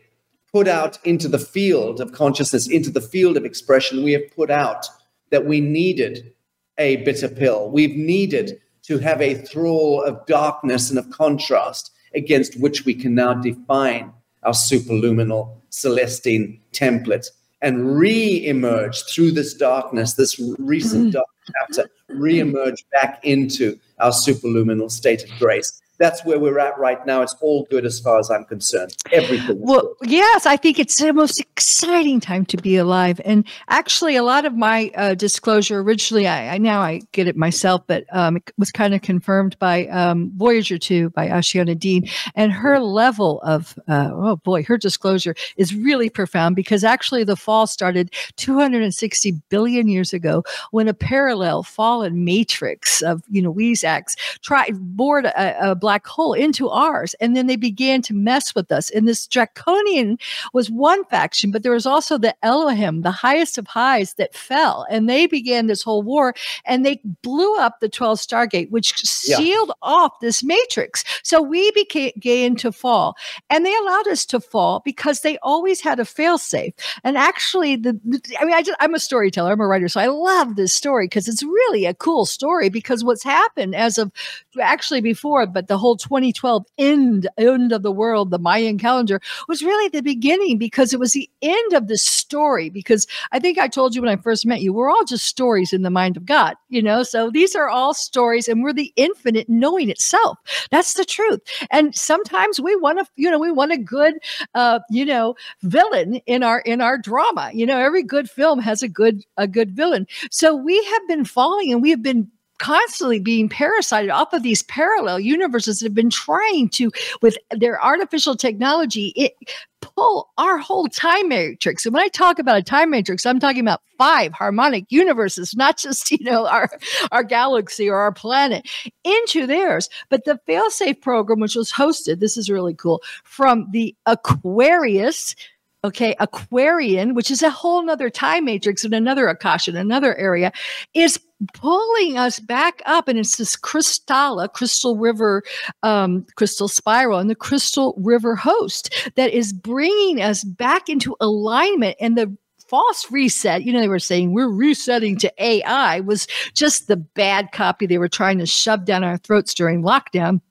[0.53, 4.49] put out into the field of consciousness, into the field of expression, we have put
[4.49, 4.87] out
[5.31, 6.33] that we needed
[6.77, 7.69] a bitter pill.
[7.69, 13.15] We've needed to have a thrall of darkness and of contrast against which we can
[13.15, 14.11] now define
[14.43, 17.27] our superluminal celestine template
[17.61, 21.11] and re-emerge through this darkness, this recent mm.
[21.13, 27.03] dark chapter, re-emerge back into our superluminal state of grace that's where we're at right
[27.05, 27.21] now.
[27.21, 28.95] It's all good as far as I'm concerned.
[29.11, 29.57] Everything.
[29.59, 33.19] Well, yes, I think it's the most exciting time to be alive.
[33.25, 37.35] And actually, a lot of my uh, disclosure originally, I, I, now I get it
[37.35, 42.07] myself, but um, it was kind of confirmed by um, Voyager 2 by Ashayana Deane.
[42.35, 47.35] And her level of, uh, oh boy, her disclosure is really profound because actually the
[47.35, 54.17] fall started 260 billion years ago when a parallel fallen matrix of, you know, Weezax
[54.41, 57.13] tried, bored a, a black hole into ours.
[57.21, 58.89] And then they began to mess with us.
[58.89, 60.17] And this draconian
[60.51, 64.85] was one faction, but there was also the Elohim, the highest of highs that fell.
[64.89, 66.33] And they began this whole war
[66.65, 69.37] and they blew up the 12 Stargate, which yeah.
[69.37, 71.05] sealed off this matrix.
[71.23, 73.15] So we began to fall.
[73.49, 76.73] And they allowed us to fall because they always had a failsafe.
[77.05, 77.97] And actually, the,
[78.41, 79.87] I mean, I just, I'm a storyteller, I'm a writer.
[79.87, 83.97] So I love this story because it's really a cool story because what's happened as
[83.97, 84.11] of
[84.59, 89.21] actually before, but the the whole 2012 end end of the world, the Mayan calendar,
[89.47, 92.71] was really the beginning because it was the end of the story.
[92.71, 95.73] Because I think I told you when I first met you, we're all just stories
[95.73, 97.03] in the mind of God, you know.
[97.03, 100.39] So these are all stories, and we're the infinite knowing itself.
[100.71, 101.41] That's the truth.
[101.69, 104.15] And sometimes we want to, you know, we want a good,
[104.55, 107.51] uh, you know, villain in our in our drama.
[107.53, 110.07] You know, every good film has a good a good villain.
[110.31, 114.63] So we have been falling, and we have been constantly being parasited off of these
[114.63, 116.91] parallel universes that have been trying to,
[117.21, 119.33] with their artificial technology, it
[119.81, 121.85] pull our whole time matrix.
[121.85, 125.77] And when I talk about a time matrix, I'm talking about five harmonic universes, not
[125.77, 126.69] just, you know, our,
[127.11, 128.67] our galaxy or our planet
[129.03, 129.89] into theirs.
[130.09, 135.35] But the failsafe program, which was hosted, this is really cool, from the Aquarius
[135.83, 140.51] okay, Aquarian, which is a whole nother time matrix and another Akasha, another area,
[140.93, 141.19] is
[141.53, 143.07] pulling us back up.
[143.07, 145.43] And it's this Crystalla, Crystal River,
[145.83, 151.95] um, Crystal Spiral, and the Crystal River host that is bringing us back into alignment.
[151.99, 152.35] And the
[152.67, 157.51] false reset, you know, they were saying we're resetting to AI, was just the bad
[157.51, 160.41] copy they were trying to shove down our throats during lockdown.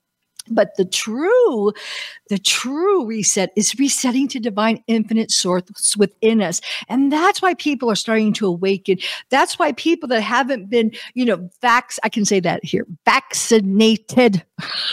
[0.49, 1.73] But the true,
[2.29, 6.61] the true reset is resetting to divine infinite source within us.
[6.89, 8.99] And that's why people are starting to awaken.
[9.29, 14.43] That's why people that haven't been, you know, vax, I can say that here, vaccinated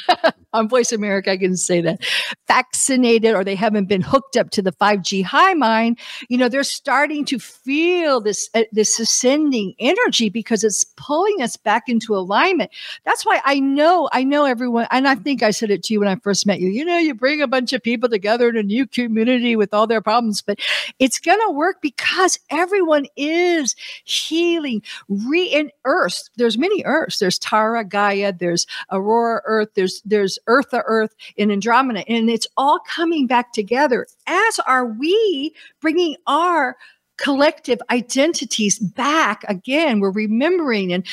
[0.52, 2.00] on Voice America, I can say that
[2.46, 6.62] vaccinated or they haven't been hooked up to the 5G high mind, you know, they're
[6.62, 12.70] starting to feel this, uh, this ascending energy because it's pulling us back into alignment.
[13.04, 16.00] That's why I know, I know everyone, and I think I said it to you
[16.00, 16.68] when I first met you.
[16.68, 19.86] You know, you bring a bunch of people together in a new community with all
[19.86, 20.58] their problems, but
[20.98, 24.82] it's going to work because everyone is healing.
[25.08, 27.20] Re in Earth, there's many Earths.
[27.20, 32.46] There's Tara, Gaia, there's Aurora Earth, there's there's Earth to Earth in Andromeda, and it's
[32.58, 34.06] all coming back together.
[34.26, 36.76] As are we bringing our
[37.16, 40.00] collective identities back again.
[40.00, 41.06] We're remembering and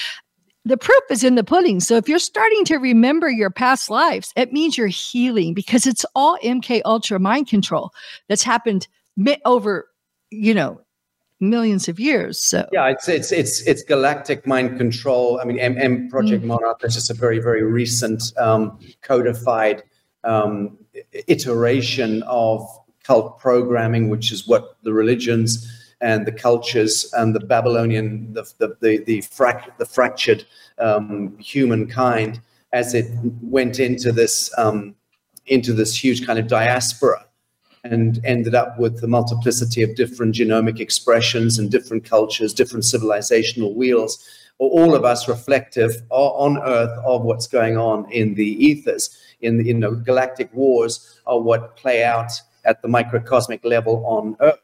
[0.65, 1.79] the proof is in the pudding.
[1.79, 6.05] So if you're starting to remember your past lives, it means you're healing because it's
[6.15, 7.91] all MK Ultra mind control
[8.27, 8.87] that's happened
[9.45, 9.89] over,
[10.29, 10.79] you know,
[11.39, 12.41] millions of years.
[12.41, 15.39] So yeah, it's it's it's it's galactic mind control.
[15.41, 16.47] I mean, M, M Project mm.
[16.47, 16.79] Monarch.
[16.79, 19.83] That's just a very very recent um, codified
[20.23, 20.77] um,
[21.27, 22.61] iteration of
[23.03, 25.67] cult programming, which is what the religions
[26.01, 30.45] and the cultures and the Babylonian, the the the, the, frac- the fractured
[30.79, 32.41] um, humankind
[32.73, 33.05] as it
[33.41, 34.95] went into this um,
[35.45, 37.25] into this huge kind of diaspora
[37.83, 43.73] and ended up with the multiplicity of different genomic expressions and different cultures, different civilizational
[43.73, 44.23] wheels,
[44.59, 49.17] all of us reflective on Earth of what's going on in the ethers.
[49.41, 52.31] In the you know, galactic wars are what play out
[52.63, 54.59] at the microcosmic level on Earth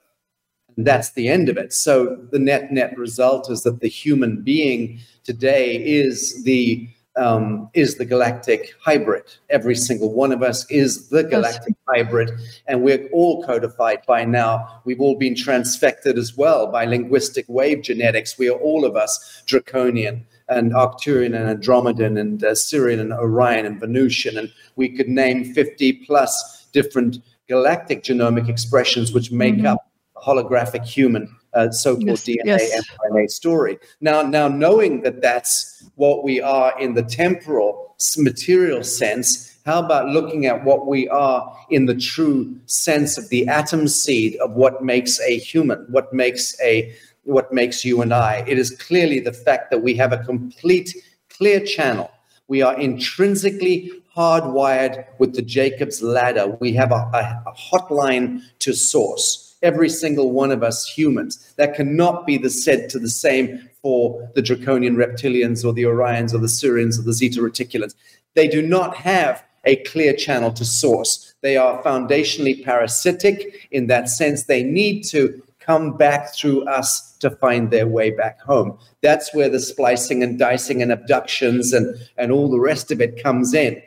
[0.78, 1.74] that's the end of it.
[1.74, 6.88] So the net net result is that the human being today is the
[7.18, 9.24] um, is the galactic hybrid.
[9.50, 12.32] Every single one of us is the galactic hybrid,
[12.68, 14.82] and we're all codified by now.
[14.86, 18.38] We've all been transfected as well by linguistic wave genetics.
[18.38, 23.66] We are all of us draconian and Arcturian and Andromedan and uh, Sirian and Orion
[23.66, 29.68] and Venusian, and we could name 50 plus different galactic genomic expressions which make mm-hmm.
[29.68, 29.87] up
[30.25, 32.88] holographic human uh, so-called yes, DNA yes.
[32.88, 33.80] mRNA story.
[34.01, 40.08] Now, now knowing that that's what we are in the temporal material sense, how about
[40.10, 44.84] looking at what we are in the true sense of the atom seed of what
[44.84, 48.45] makes a human, what makes a what makes you and I?
[48.47, 50.95] It is clearly the fact that we have a complete
[51.30, 52.10] clear channel.
[52.47, 56.47] We are intrinsically hardwired with the Jacob's ladder.
[56.62, 61.54] We have a, a, a hotline to source every single one of us humans.
[61.58, 66.34] That cannot be the said to the same for the draconian reptilians or the Orions
[66.34, 67.96] or the Sirians or the Zeta reticulans.
[68.36, 71.34] They do not have a clear channel to source.
[71.41, 74.43] They are foundationally parasitic in that sense.
[74.43, 78.78] They need to come back through us to find their way back home.
[79.02, 83.22] That's where the splicing and dicing and abductions and, and all the rest of it
[83.22, 83.82] comes in.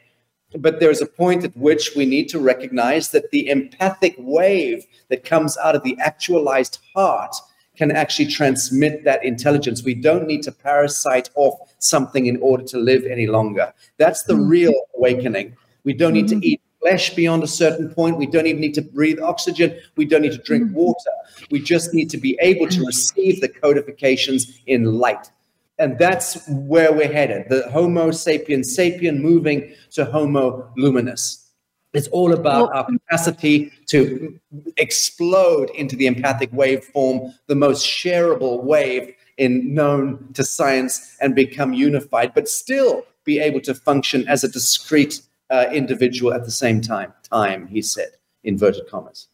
[0.57, 5.25] But there's a point at which we need to recognize that the empathic wave that
[5.25, 7.35] comes out of the actualized heart
[7.77, 9.83] can actually transmit that intelligence.
[9.83, 13.73] We don't need to parasite off something in order to live any longer.
[13.97, 14.49] That's the mm-hmm.
[14.49, 15.57] real awakening.
[15.85, 16.45] We don't need to mm-hmm.
[16.45, 18.19] eat flesh beyond a certain point.
[18.19, 19.79] We don't even need to breathe oxygen.
[19.97, 20.75] We don't need to drink mm-hmm.
[20.75, 21.11] water.
[21.51, 25.31] We just need to be able to receive the codifications in light
[25.81, 31.51] and that's where we're headed the homo sapiens sapien moving to homo luminous.
[31.93, 34.39] It's all about well, our capacity to
[34.77, 41.73] explode into the empathic waveform, the most shareable wave in known to science and become
[41.73, 46.81] unified but still be able to function as a discrete uh, individual at the same
[46.81, 48.11] time time he said
[48.45, 49.29] inverted commas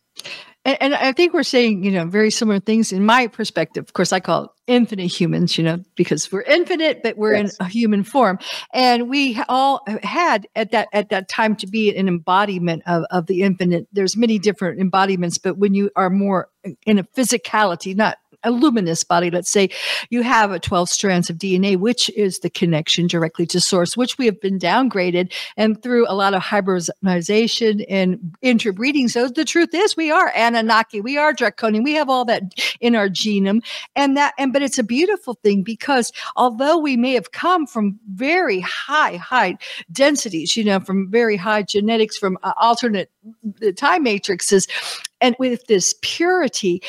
[0.66, 3.84] and, and, I think we're saying, you know, very similar things in my perspective.
[3.84, 7.56] Of course, I call it infinite humans, you know, because we're infinite, but we're yes.
[7.60, 8.40] in a human form.
[8.74, 13.26] And we all had at that at that time to be an embodiment of, of
[13.26, 13.86] the infinite.
[13.92, 16.48] There's many different embodiments, but when you are more
[16.84, 19.68] in a physicality, not a luminous body, let's say
[20.08, 24.16] you have a 12 strands of DNA, which is the connection directly to source, which
[24.16, 29.08] we have been downgraded and through a lot of hybridization and interbreeding.
[29.08, 32.42] So the truth is we are Anunnaki, we are draconian, we have all that
[32.80, 33.64] in our genome.
[33.94, 37.98] And that, and, but it's a beautiful thing because although we may have come from
[38.08, 39.56] very high, high
[39.90, 43.10] densities, you know, from very high genetics, from uh, alternate
[43.76, 44.68] time matrices,
[45.20, 46.82] and with this purity,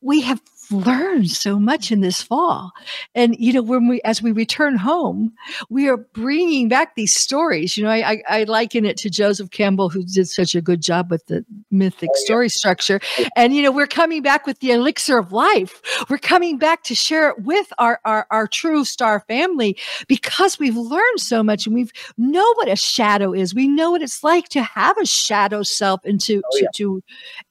[0.00, 0.40] we have
[0.72, 2.72] learned so much in this fall.
[3.14, 5.32] And, you know, when we, as we return home,
[5.68, 7.76] we are bringing back these stories.
[7.76, 10.80] You know, I, I, I liken it to Joseph Campbell, who did such a good
[10.80, 12.24] job with the mythic oh, yeah.
[12.24, 13.00] story structure.
[13.36, 15.80] And, you know, we're coming back with the elixir of life.
[16.08, 20.76] We're coming back to share it with our, our, our true star family because we've
[20.76, 23.54] learned so much and we've know what a shadow is.
[23.54, 26.68] We know what it's like to have a shadow self and to, oh, yeah.
[26.74, 27.02] to,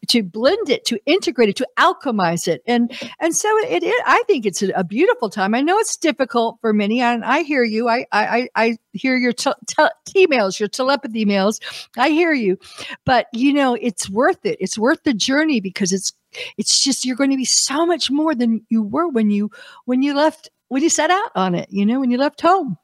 [0.01, 2.61] to, to blend it, to integrate it, to alchemize it.
[2.65, 5.53] And, and so it, it I think it's a, a, beautiful time.
[5.55, 7.87] I know it's difficult for many, and I hear you.
[7.89, 9.51] I I, I hear your te-
[10.15, 11.59] emails, your telepathy emails.
[11.97, 12.57] I hear you,
[13.05, 14.57] but you know it's worth it.
[14.59, 16.13] It's worth the journey because it's
[16.57, 19.51] it's just you're going to be so much more than you were when you
[19.85, 21.67] when you left when you set out on it.
[21.71, 22.77] You know when you left home.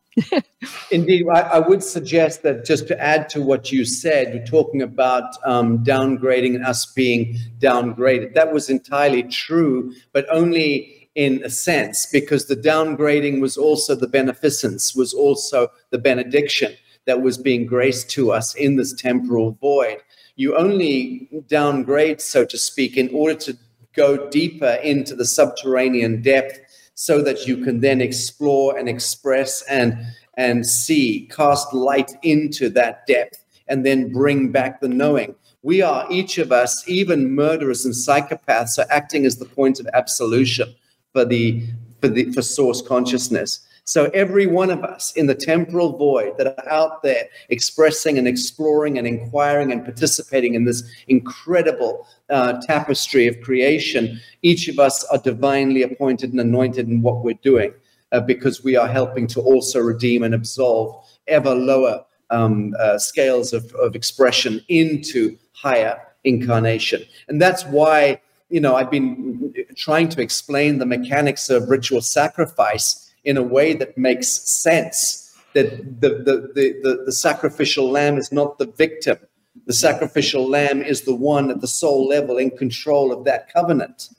[0.92, 4.82] Indeed, I, I, would suggest that just to add to what you said, you're talking
[4.82, 8.34] about um, downgrading and us being downgraded.
[8.34, 14.08] That was entirely true, but only in a sense, because the downgrading was also the
[14.08, 16.74] beneficence, was also the benediction
[17.06, 19.98] that was being graced to us in this temporal void.
[20.36, 23.58] You only downgrade, so to speak, in order to
[23.96, 26.60] go deeper into the subterranean depth
[26.96, 29.98] so that you can then explore and express and
[30.38, 35.34] and see cast light into that depth and then bring back the knowing.
[35.64, 39.88] We are each of us even murderers and psychopaths are acting as the point of
[39.94, 40.74] absolution
[41.14, 41.64] for the
[42.02, 46.48] for the for source consciousness so every one of us in the temporal void that
[46.48, 53.28] are out there expressing and exploring and inquiring and participating in this incredible uh, tapestry
[53.28, 57.72] of creation, each of us are divinely appointed and anointed in what we're doing
[58.12, 63.54] uh, because we are helping to also redeem and absolve ever lower um, uh, scales
[63.54, 67.04] of, of expression into higher incarnation.
[67.28, 68.20] And that's why,
[68.50, 73.74] you know, I've been trying to explain the mechanics of ritual sacrifice in a way
[73.74, 75.36] that makes sense.
[75.54, 79.18] That the, the, the, the, the sacrificial lamb is not the victim.
[79.66, 84.10] The sacrificial lamb is the one at the soul level in control of that covenant,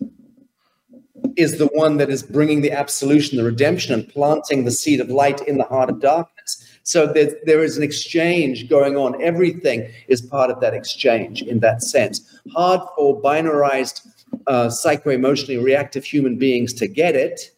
[1.36, 5.08] is the one that is bringing the absolution, the redemption, and planting the seed of
[5.08, 6.78] light in the heart of darkness.
[6.82, 9.22] So there, there is an exchange going on.
[9.22, 12.40] Everything is part of that exchange in that sense.
[12.54, 14.08] Hard for binarized,
[14.46, 17.50] uh, psycho emotionally reactive human beings to get it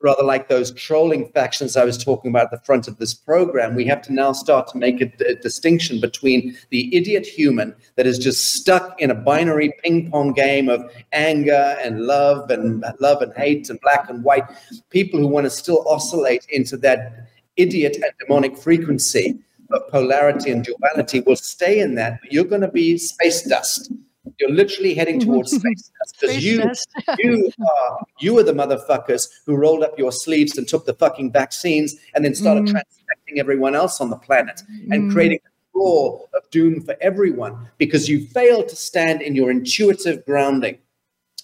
[0.00, 3.74] rather like those trolling factions I was talking about at the front of this program,
[3.74, 8.06] we have to now start to make a, a, distinction between the idiot human that
[8.06, 13.20] is just stuck in a binary ping pong game of anger and love and love
[13.20, 14.44] and hate and black and white,
[14.88, 19.38] people who want to still oscillate into that idiot and demonic frequency
[19.70, 23.92] of polarity and duality will stay in that, but you're going to be space dust
[24.40, 26.72] you're literally heading towards space because you,
[27.18, 31.30] you are you are the motherfuckers who rolled up your sleeves and took the fucking
[31.30, 32.72] vaccines and then started mm.
[32.72, 35.12] transfecting everyone else on the planet and mm.
[35.12, 40.24] creating a floor of doom for everyone because you failed to stand in your intuitive
[40.24, 40.78] grounding,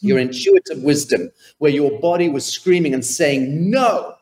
[0.01, 0.23] your mm.
[0.23, 4.15] intuitive wisdom, where your body was screaming and saying, "No,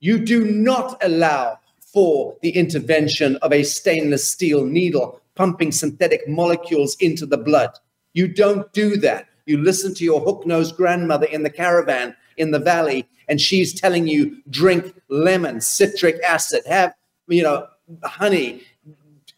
[0.00, 1.58] you do not allow."
[1.92, 7.70] For the intervention of a stainless steel needle pumping synthetic molecules into the blood.
[8.12, 9.28] You don't do that.
[9.46, 13.78] You listen to your hook nosed grandmother in the caravan in the valley, and she's
[13.78, 16.94] telling you drink lemon, citric acid, have,
[17.28, 17.66] you know,
[18.04, 18.62] honey,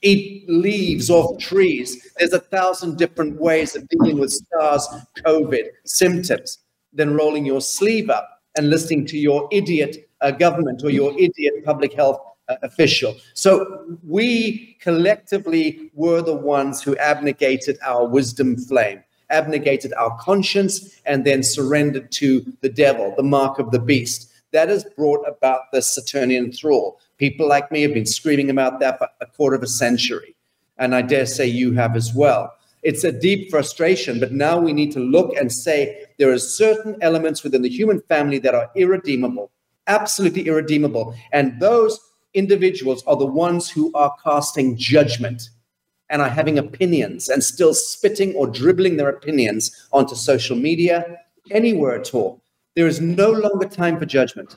[0.03, 2.13] eat leaves off trees.
[2.19, 4.89] There's a thousand different ways of dealing with SARS
[5.25, 6.59] COVID symptoms
[6.93, 11.65] than rolling your sleeve up and listening to your idiot uh, government or your idiot
[11.65, 13.17] public health uh, official.
[13.35, 21.25] So we collectively were the ones who abnegated our wisdom flame, abnegated our conscience, and
[21.25, 24.31] then surrendered to the devil, the mark of the beast.
[24.53, 27.01] That has brought about the Saturnian thrall.
[27.19, 30.37] People like me have been screaming about that for a quarter of a century.
[30.77, 32.53] And I dare say you have as well.
[32.83, 36.97] It's a deep frustration, but now we need to look and say there are certain
[37.01, 39.51] elements within the human family that are irredeemable,
[39.87, 41.15] absolutely irredeemable.
[41.33, 41.99] And those
[42.35, 45.51] individuals are the ones who are casting judgment
[46.11, 51.17] and are having opinions and still spitting or dribbling their opinions onto social media,
[51.51, 52.43] anywhere at all.
[52.77, 54.57] There is no longer time for judgment.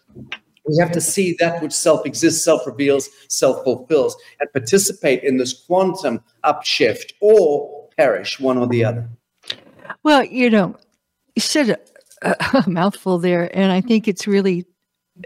[0.68, 5.38] We have to see that which self exists, self reveals, self fulfills, and participate in
[5.38, 9.08] this quantum upshift or perish, one or the other.
[10.04, 10.76] Well, you know,
[11.36, 11.80] you said
[12.22, 14.66] a, a mouthful there, and I think it's really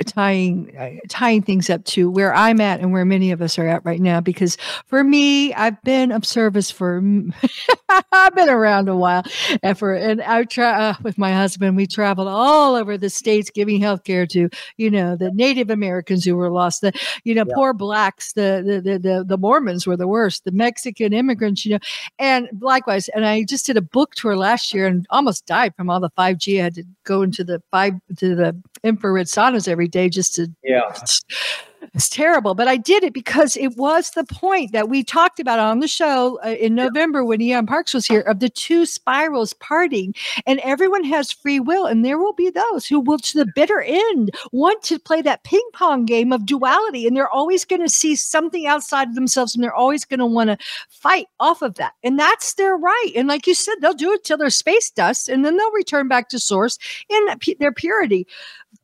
[0.06, 3.68] tying uh, tying things up to where I'm at and where many of us are
[3.68, 4.22] at right now.
[4.22, 7.02] Because for me, I've been of service for
[8.12, 9.24] I've been around a while,
[9.64, 11.76] and for and I try uh, with my husband.
[11.76, 16.26] We traveled all over the states giving health care to you know the Native Americans
[16.26, 17.56] who were lost, the you know yeah.
[17.56, 21.74] poor blacks, the, the the the the Mormons were the worst, the Mexican immigrants, you
[21.74, 21.80] know,
[22.20, 23.10] and likewise.
[23.10, 26.10] And I just did a book tour last year and almost died from all the
[26.12, 26.60] five G.
[26.60, 30.48] I had to go into the five to the infrared saunas every day just to
[30.64, 30.94] yeah
[31.94, 35.60] it's terrible, but I did it because it was the point that we talked about
[35.60, 39.54] on the show uh, in November when Eon Parks was here of the two spirals
[39.54, 40.14] parting,
[40.46, 43.82] and everyone has free will, and there will be those who will, to the bitter
[43.82, 47.90] end, want to play that ping pong game of duality, and they're always going to
[47.90, 50.58] see something outside of themselves, and they're always going to want to
[50.90, 53.12] fight off of that, and that's their right.
[53.16, 56.08] And like you said, they'll do it till they're space dust, and then they'll return
[56.08, 56.78] back to source
[57.10, 57.26] in
[57.60, 58.28] their purity.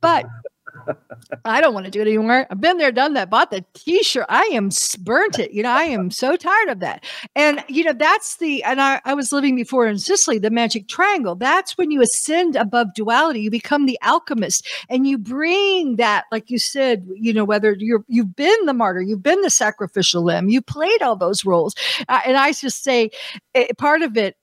[0.01, 0.25] But
[1.45, 2.47] I don't want to do it anymore.
[2.49, 4.25] I've been there, done that, bought the t-shirt.
[4.29, 4.69] I am
[4.99, 5.51] burnt it.
[5.51, 7.05] You know, I am so tired of that.
[7.35, 10.87] And, you know, that's the, and I, I was living before in Sicily, the magic
[10.87, 11.35] triangle.
[11.35, 13.41] That's when you ascend above duality.
[13.41, 18.05] You become the alchemist and you bring that, like you said, you know, whether you're,
[18.07, 21.75] you've been the martyr, you've been the sacrificial lamb, you played all those roles.
[22.07, 23.05] Uh, and I just say
[23.53, 24.35] it, eh, part of it,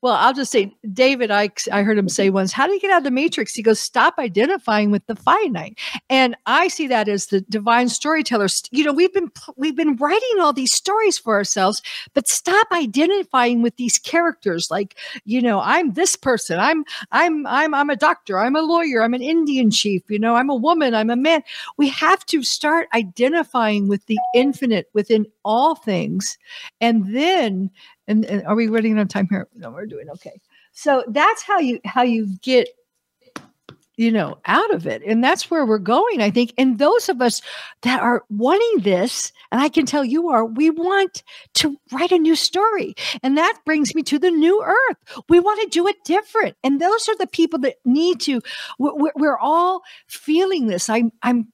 [0.00, 2.90] well, I'll just say, David, I, I heard him say once, how do you get
[2.90, 3.54] out of the matrix?
[3.54, 5.78] He goes, stop identifying with the finite.
[6.08, 8.46] And I see that as the divine storyteller.
[8.70, 11.82] You know, we've been, we've been writing all these stories for ourselves,
[12.14, 14.70] but stop identifying with these characters.
[14.70, 16.58] Like, you know, I'm this person.
[16.58, 18.38] I'm, I'm, I'm, I'm a doctor.
[18.38, 19.02] I'm a lawyer.
[19.02, 20.02] I'm an Indian chief.
[20.08, 20.94] You know, I'm a woman.
[20.94, 21.42] I'm a man.
[21.76, 26.38] We have to start identifying with the infinite within all things.
[26.80, 27.70] And then
[28.08, 29.48] and, and are we running out of time here?
[29.54, 30.40] No, we're doing okay.
[30.72, 32.68] So that's how you how you get
[33.96, 37.20] you know out of it and that's where we're going i think and those of
[37.20, 37.42] us
[37.82, 41.22] that are wanting this and i can tell you are we want
[41.54, 44.96] to write a new story and that brings me to the new earth.
[45.28, 48.40] We want to do it different and those are the people that need to
[48.78, 50.88] we're, we're all feeling this.
[50.88, 51.51] I'm i'm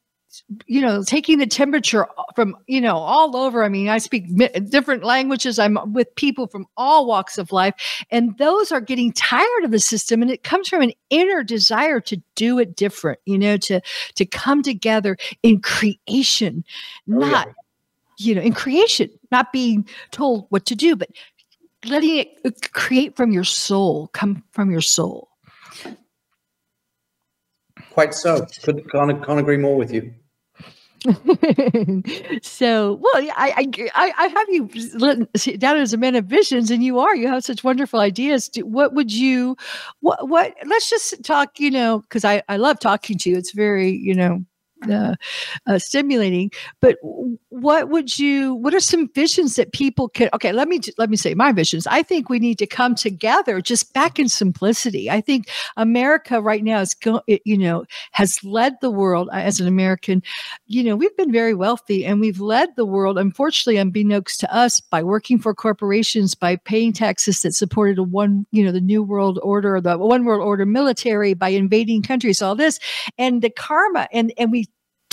[0.67, 3.65] you know, taking the temperature from, you know, all over.
[3.65, 4.27] I mean, I speak
[4.69, 5.59] different languages.
[5.59, 7.75] I'm with people from all walks of life,
[8.11, 10.23] and those are getting tired of the system.
[10.23, 13.81] And it comes from an inner desire to do it different, you know, to
[14.15, 16.65] to come together in creation,
[17.07, 17.53] not, oh,
[18.19, 18.27] yeah.
[18.27, 21.11] you know, in creation, not being told what to do, but
[21.85, 25.29] letting it uh, create from your soul, come from your soul.
[27.93, 28.47] Quite so.
[28.63, 30.15] Could, can't, can't agree more with you.
[32.43, 36.99] so, well, I, I, I have you down as a man of visions, and you
[36.99, 37.15] are.
[37.15, 38.51] You have such wonderful ideas.
[38.63, 39.57] What would you,
[40.01, 40.55] what, what?
[40.67, 41.61] Let's just talk.
[41.61, 43.37] You know, because I, I love talking to you.
[43.37, 44.45] It's very, you know,
[44.91, 45.15] uh,
[45.67, 46.51] uh, stimulating.
[46.81, 46.97] But
[47.49, 48.55] what would you?
[48.55, 50.29] What are some visions that people can?
[50.35, 51.87] Okay, let me let me say my visions.
[51.87, 55.11] I think we need to come together, just back in simplicity.
[55.11, 59.67] I think America right now is, go, you know, has led the world as an
[59.67, 60.23] American.
[60.67, 63.19] You know, we've been very wealthy and we've led the world.
[63.19, 68.47] Unfortunately, unbeknownst to us, by working for corporations, by paying taxes that supported a one,
[68.53, 72.55] you know, the New World Order, the One World Order military, by invading countries, all
[72.55, 72.79] this,
[73.19, 74.68] and the karma, and and we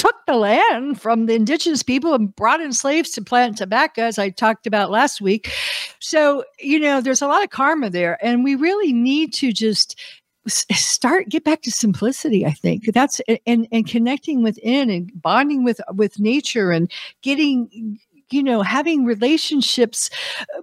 [0.06, 4.20] took the land from the indigenous people and brought in slaves to plant tobacco, as
[4.20, 5.52] I talked about last week.
[6.00, 8.24] So, you know, there's a lot of karma there.
[8.24, 10.00] And we really need to just
[10.48, 15.82] start get back to simplicity i think that's and and connecting within and bonding with
[15.96, 16.92] with nature and
[17.24, 17.98] getting
[18.30, 20.08] you know having relationships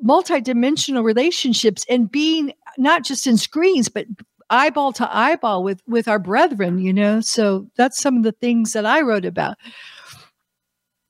[0.01, 4.07] multidimensional relationships and being not just in screens but
[4.53, 7.21] eyeball to eyeball with with our brethren you know?
[7.21, 9.57] So that's some of the things that i wrote about.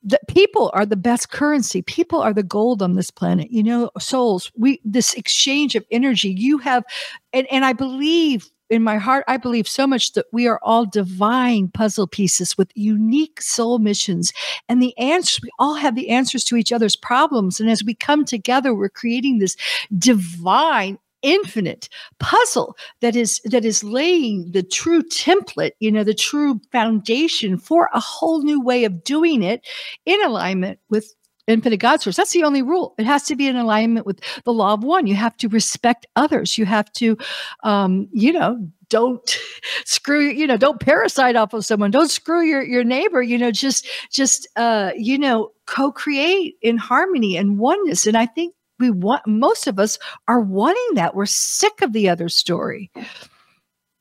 [0.05, 1.81] That people are the best currency.
[1.83, 3.91] People are the gold on this planet you know?
[3.99, 6.85] Souls we this exchange of energy you have
[7.33, 10.87] and, and i believe in my heart i believe so much that we are all
[10.87, 14.33] divine puzzle pieces with unique soul missions.
[14.69, 17.61] And the answers we all have the answers to each other's problems.
[17.61, 19.57] And as we come together we're creating this
[19.99, 26.61] divine infinite puzzle that is that is laying the true template you know the true
[26.73, 29.67] foundation for a whole new way of doing it
[30.05, 31.15] in alignment with
[31.49, 32.17] infinite God source.
[32.17, 32.95] That's the only rule.
[32.99, 35.07] It has to be in alignment with the law of one.
[35.07, 36.57] You have to respect others.
[36.57, 37.19] You have to,
[37.65, 39.39] um, you know, don't
[39.87, 43.51] screw you know don't parasite off of someone don't screw your your neighbor you know
[43.51, 49.27] just just uh you know co-create in harmony and oneness and i think we want
[49.27, 52.91] most of us are wanting that we're sick of the other story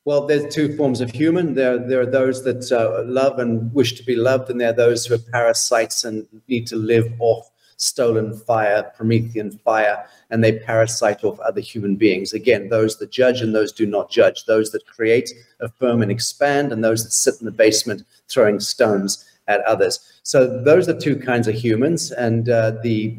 [0.04, 1.54] well, there's two forms of human.
[1.54, 4.72] There, there are those that uh, love and wish to be loved, and there are
[4.72, 10.58] those who are parasites and need to live off stolen fire, Promethean fire, and they
[10.58, 12.32] parasite off other human beings.
[12.32, 15.30] Again, those that judge and those do not judge, those that create,
[15.60, 20.00] affirm, and expand, and those that sit in the basement throwing stones at others.
[20.22, 23.16] So those are two kinds of humans, and uh, the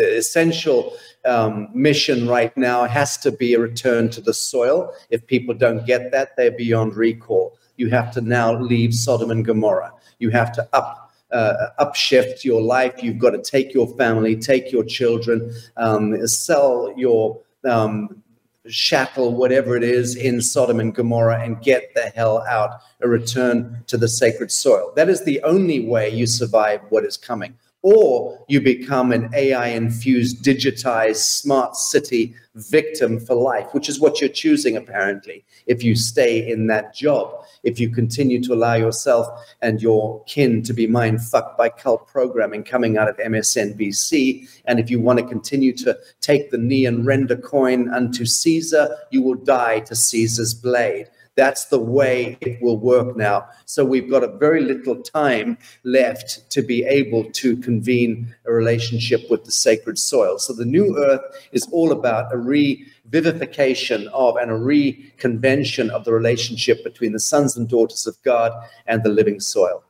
[0.00, 0.96] the essential
[1.26, 4.92] um, mission right now has to be a return to the soil.
[5.10, 7.58] If people don't get that, they're beyond recall.
[7.76, 9.92] You have to now leave Sodom and Gomorrah.
[10.18, 12.94] You have to up uh, upshift your life.
[13.02, 17.38] You've got to take your family, take your children, um, sell your
[17.68, 18.22] um,
[18.66, 23.84] shackle, whatever it is, in Sodom and Gomorrah and get the hell out, a return
[23.86, 24.92] to the sacred soil.
[24.96, 29.68] That is the only way you survive what is coming or you become an AI
[29.68, 35.94] infused, digitized, smart city victim for life, which is what you're choosing, apparently, if you
[35.94, 37.44] stay in that job.
[37.62, 39.26] If you continue to allow yourself
[39.60, 44.80] and your kin to be mind fucked by cult programming coming out of MSNBC, and
[44.80, 49.22] if you want to continue to take the knee and render coin unto Caesar, you
[49.22, 51.08] will die to Caesar's blade.
[51.36, 53.48] That's the way it will work now.
[53.64, 59.30] So we've got a very little time left to be able to convene a relationship
[59.30, 60.38] with the sacred soil.
[60.38, 61.22] So the new earth
[61.52, 67.56] is all about a revivification of and a reconvention of the relationship between the sons
[67.56, 68.52] and daughters of God
[68.86, 69.84] and the living soil.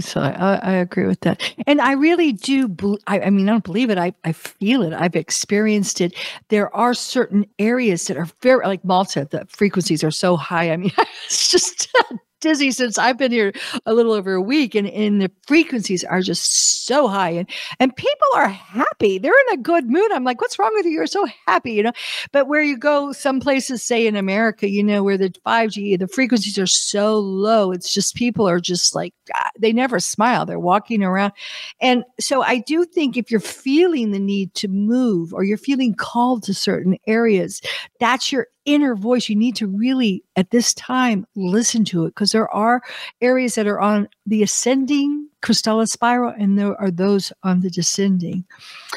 [0.00, 0.22] Soil.
[0.22, 1.54] I, I, agree with that.
[1.66, 2.98] And I really do.
[3.06, 3.98] I, I, mean, I don't believe it.
[3.98, 4.92] I, I feel it.
[4.92, 6.14] I've experienced it.
[6.48, 10.70] There are certain areas that are very, like Malta, the frequencies are so high.
[10.70, 10.92] I mean,
[11.26, 11.94] it's just
[12.40, 13.52] dizzy since I've been here
[13.86, 17.48] a little over a week, and, and the frequencies are just so high, and
[17.80, 19.18] and people are happy.
[19.18, 20.10] They're in a good mood.
[20.12, 20.92] I'm like, what's wrong with you?
[20.92, 21.92] You're so happy, you know.
[22.32, 26.08] But where you go, some places, say in America, you know, where the 5G, the
[26.08, 30.46] frequencies are so low, it's just people are just like ah, they never smile.
[30.46, 31.32] They're walking around,
[31.80, 35.94] and so I do think if you're feeling the need to move or you're feeling
[35.94, 37.60] called to certain areas,
[38.00, 39.28] that's your inner voice.
[39.28, 42.82] You need to really, at this time, listen to it because there are
[43.20, 48.44] areas that are on the ascending Krystala spiral and there are those on the descending.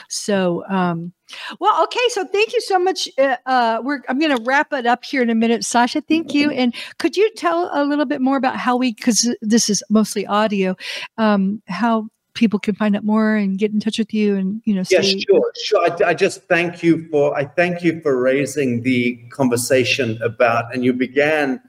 [0.10, 1.14] So, um,
[1.60, 2.00] well, okay.
[2.10, 3.08] So thank you so much.
[3.18, 5.64] Uh, uh, we're, I'm going to wrap it up here in a minute.
[5.64, 6.50] Sacha, thank you.
[6.52, 10.26] And could you tell a little bit more about how we, because this is mostly
[10.26, 10.76] audio,
[11.18, 14.74] um, how people can find out more and get in touch with you and you
[14.74, 15.92] know yes sure sure.
[15.92, 20.86] I, I, just thank you for i thank you for raising the conversation about and
[20.86, 21.62] you began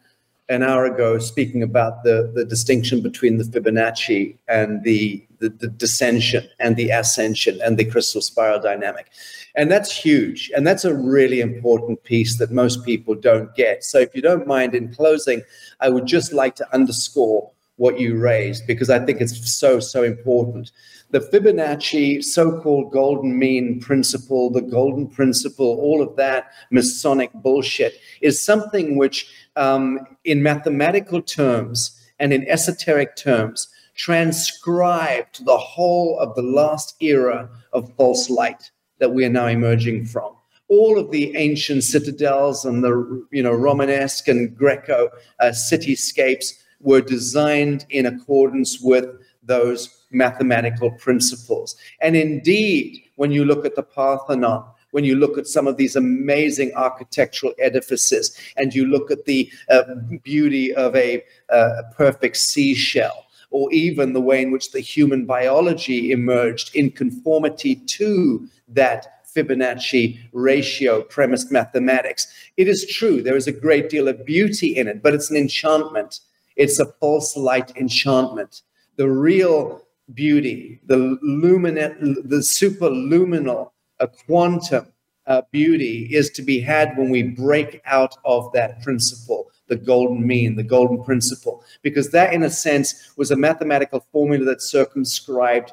[0.48, 5.68] an hour ago speaking about the the distinction between the fibonacci and the the, the
[5.68, 9.10] descension and the ascension and the crystal spiral dynamic.
[9.56, 13.82] And that's huge and that's a really important piece that most people don't get.
[13.82, 15.42] So if you don't mind in closing
[15.80, 20.02] i would just like to underscore what you raised because I think it's so, so
[20.02, 20.70] important.
[21.10, 28.00] The Fibonacci so called golden mean principle, the golden principle, all of that Masonic bullshit
[28.20, 36.34] is something which, um, in mathematical terms and in esoteric terms, transcribed the whole of
[36.34, 40.32] the last era of false light that we are now emerging from
[40.68, 45.10] all of the ancient citadels and the you know Romanesque and Greco
[45.40, 49.06] uh, cityscapes were designed in accordance with
[49.42, 51.76] those mathematical principles.
[52.00, 55.96] And indeed, when you look at the Parthenon, when you look at some of these
[55.96, 59.82] amazing architectural edifices, and you look at the uh,
[60.22, 66.12] beauty of a, uh, perfect seashell, or even the way in which the human biology
[66.12, 72.26] emerged in conformity to that Fibonacci ratio premised mathematics.
[72.56, 75.36] It is true, there is a great deal of beauty in it, but it's an
[75.36, 76.20] enchantment
[76.56, 78.62] it's a false light enchantment.
[78.96, 79.82] The real
[80.14, 84.86] beauty, the luminant, the superluminal, a quantum
[85.26, 90.26] uh, beauty is to be had when we break out of that principle, the golden
[90.26, 95.72] mean, the golden principle, because that, in a sense, was a mathematical formula that circumscribed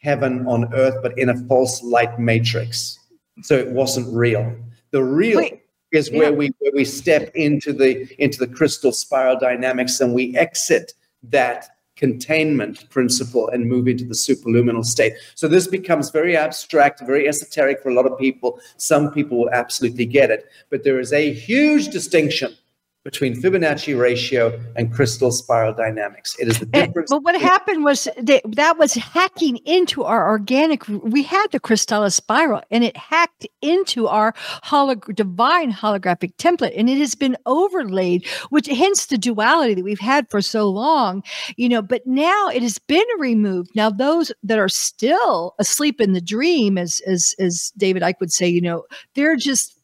[0.00, 2.98] heaven on earth, but in a false light matrix.
[3.42, 4.54] So it wasn't real.
[4.90, 5.38] The real.
[5.38, 5.63] Wait
[5.94, 6.36] is where yeah.
[6.36, 10.92] we where we step into the into the crystal spiral dynamics and we exit
[11.22, 15.12] that containment principle and move into the superluminal state.
[15.36, 18.58] So this becomes very abstract, very esoteric for a lot of people.
[18.78, 22.56] Some people will absolutely get it, but there is a huge distinction
[23.04, 26.34] between Fibonacci ratio and crystal spiral dynamics.
[26.38, 27.10] It is the eh, difference.
[27.10, 30.88] but what happened was that, that was hacking into our organic.
[30.88, 34.32] We had the Krystala spiral, and it hacked into our
[34.64, 40.00] holog- divine holographic template, and it has been overlaid, which hence the duality that we've
[40.00, 41.22] had for so long.
[41.56, 43.70] You know, but now it has been removed.
[43.74, 48.32] Now those that are still asleep in the dream, as as as David Icke would
[48.32, 48.84] say, you know,
[49.14, 49.78] they're just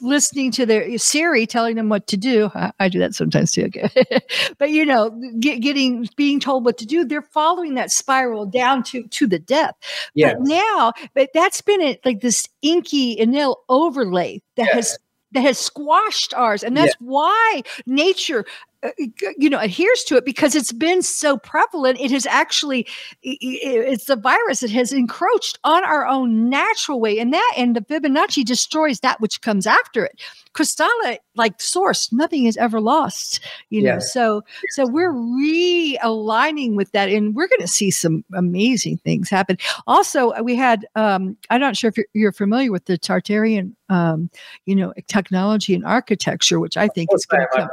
[0.00, 2.50] listening to their Siri telling them what to do.
[2.54, 3.70] I, I do that sometimes too.
[4.58, 8.82] but you know, get, getting being told what to do, they're following that spiral down
[8.84, 9.74] to to the death.
[10.14, 10.34] Yes.
[10.34, 14.74] But now, but that's been it, like this inky Enlil overlay that yes.
[14.74, 14.98] has
[15.32, 18.46] that has squashed ours and that's why nature
[18.82, 18.90] Uh,
[19.38, 22.86] you know adheres to it because it's been so prevalent it has actually
[23.22, 27.80] it's the virus that has encroached on our own natural way and that and the
[27.80, 30.20] fibonacci destroys that which comes after it.
[30.52, 33.40] Krystala, like source, nothing is ever lost.
[33.70, 34.12] You know, yes.
[34.12, 39.58] so so we're realigning with that, and we're going to see some amazing things happen.
[39.86, 44.30] Also, we had um, I'm not sure if you're, you're familiar with the Tartarian, um,
[44.66, 47.68] you know, technology and architecture, which I think is going to.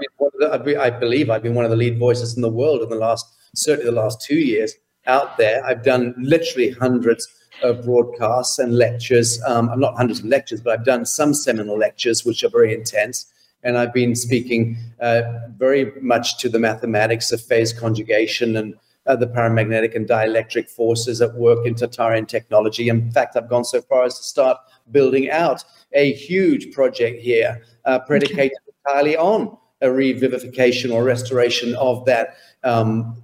[0.80, 3.26] I believe I've been one of the lead voices in the world in the last
[3.56, 4.74] certainly the last two years
[5.06, 5.64] out there.
[5.66, 7.28] I've done literally hundreds
[7.62, 9.42] of broadcasts and lectures.
[9.46, 12.74] Um, I'm not hundreds of lectures, but I've done some seminal lectures, which are very
[12.74, 13.32] intense.
[13.64, 15.22] And I've been speaking uh,
[15.58, 21.22] very much to the mathematics of phase conjugation and uh, the paramagnetic and dielectric forces
[21.22, 22.90] at work in Tartarian technology.
[22.90, 24.58] In fact, I've gone so far as to start
[24.92, 32.06] building out a huge project here, uh, predicated entirely on a revivification or restoration of
[32.06, 33.22] that um,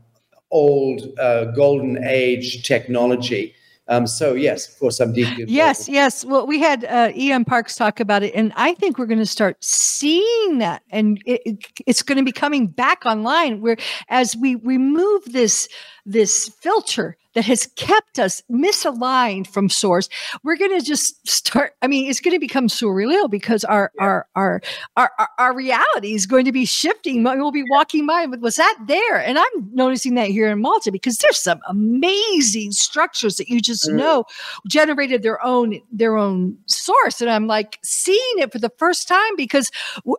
[0.51, 3.55] old uh, golden age technology
[3.89, 5.45] um, so yes, of course, I'm deeply.
[5.47, 6.23] Yes, yes.
[6.23, 7.43] Well, we had uh, E.M.
[7.43, 11.41] Parks talk about it, and I think we're going to start seeing that, and it,
[11.43, 13.61] it, it's going to be coming back online.
[13.61, 13.77] Where
[14.07, 15.67] as we remove this
[16.11, 20.09] this filter that has kept us misaligned from source
[20.43, 24.03] we're going to just start i mean it's going to become surreal because our, yeah.
[24.03, 24.61] our, our
[24.97, 27.23] our our our reality is going to be shifting.
[27.23, 29.19] We'll be walking by and was that there?
[29.19, 33.87] And i'm noticing that here in malta because there's some amazing structures that you just
[33.87, 33.95] mm.
[33.95, 34.25] know
[34.67, 37.21] generated their own their own source.
[37.21, 39.71] And i'm like seeing it for the first time because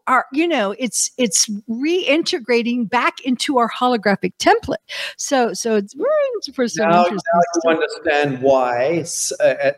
[0.07, 4.76] our you know it's it's reintegrating back into our holographic template.
[5.16, 9.05] So so it's for some now, now you understand why,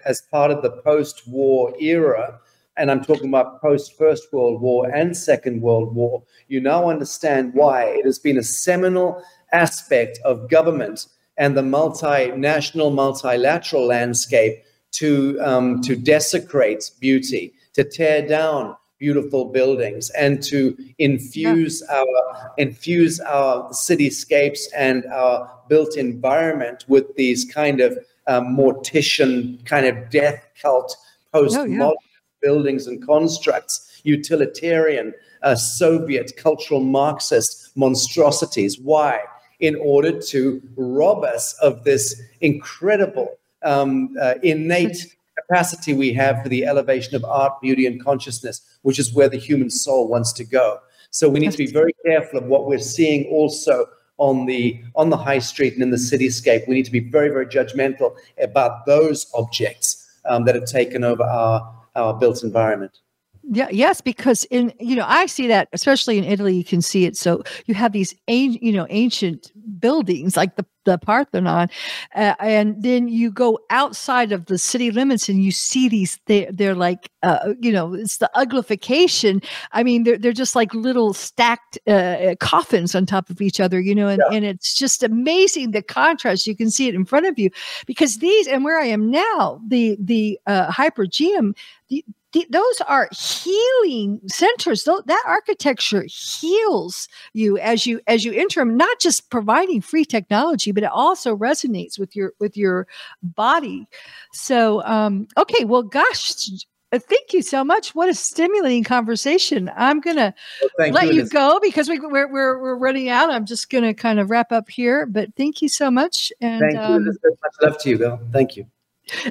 [0.05, 2.39] as part of the post-war era,
[2.77, 7.55] and I'm talking about post First World War and Second World War, you now understand
[7.55, 7.85] why.
[7.85, 9.23] It has been a seminal
[9.53, 18.27] aspect of government and the multinational, multilateral landscape to um, to desecrate beauty, to tear
[18.27, 21.97] down beautiful buildings and to infuse yeah.
[21.99, 27.99] our infuse our cityscapes and our built environment with these kind of
[28.29, 29.33] um, mortician
[29.67, 30.97] kind of death cult
[31.33, 32.19] post-modern oh, yeah.
[32.43, 39.19] buildings and constructs utilitarian uh, soviet cultural marxist monstrosities why
[39.59, 43.31] in order to rob us of this incredible
[43.65, 45.17] um, uh, innate
[45.47, 49.37] capacity we have for the elevation of art, beauty, and consciousness, which is where the
[49.37, 50.79] human soul wants to go.
[51.11, 53.87] So we need to be very careful of what we're seeing also
[54.19, 56.67] on the on the high street and in the cityscape.
[56.67, 61.23] We need to be very, very judgmental about those objects um, that have taken over
[61.23, 63.02] our our built environment.
[63.51, 67.07] Yeah, yes, because in you know I see that especially in Italy you can see
[67.07, 67.17] it.
[67.17, 71.69] So you have these ancient, you know ancient buildings like the the Parthenon,
[72.15, 76.21] uh, and then you go outside of the city limits and you see these.
[76.27, 79.45] They they're like uh, you know it's the uglification.
[79.73, 83.81] I mean they're they're just like little stacked uh, coffins on top of each other.
[83.81, 84.37] You know, and, yeah.
[84.37, 86.47] and it's just amazing the contrast.
[86.47, 87.51] You can see it in front of you
[87.87, 91.57] because these and where I am now the the uh, hypogeum.
[91.89, 92.05] The,
[92.51, 99.01] those are healing centers that architecture heals you as you as you enter them not
[99.01, 102.87] just providing free technology but it also resonates with your with your
[103.23, 103.87] body
[104.33, 106.49] so um okay well gosh
[106.93, 107.95] uh, thank you so much.
[107.95, 109.71] What a stimulating conversation.
[109.77, 110.35] I'm going to
[110.79, 113.31] well, let you, you go because we, are we're, we're, we're running out.
[113.31, 116.31] I'm just going to kind of wrap up here, but thank you so much.
[116.43, 117.19] And thank um, you.
[117.25, 118.21] Much love to you, Bill.
[118.31, 118.67] Thank you.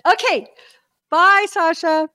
[0.07, 0.47] Okay.
[1.11, 2.09] Bye, Sacha.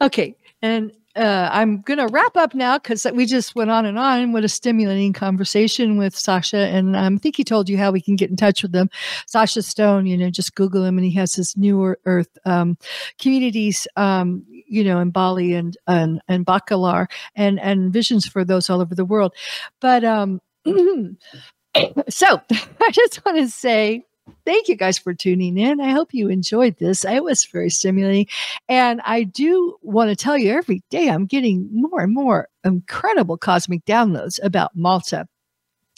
[0.00, 0.36] Okay.
[0.62, 4.32] And uh, I'm going to wrap up now because we just went on and on.
[4.32, 6.58] What a stimulating conversation with Sacha.
[6.58, 8.90] And um, I think he told you how we can get in touch with them.
[9.26, 12.76] Sacha Stone, you know, just Google him and he has his New Earth um,
[13.18, 18.68] Communities um, you know, in Bali and and and Bacalar, and and visions for those
[18.68, 19.34] all over the world.
[19.80, 22.40] But um, so
[22.80, 24.04] I just want to say
[24.44, 25.80] thank you guys for tuning in.
[25.80, 27.04] I hope you enjoyed this.
[27.04, 28.26] It was very stimulating.
[28.68, 33.36] And I do want to tell you every day I'm getting more and more incredible
[33.36, 35.28] cosmic downloads about Malta.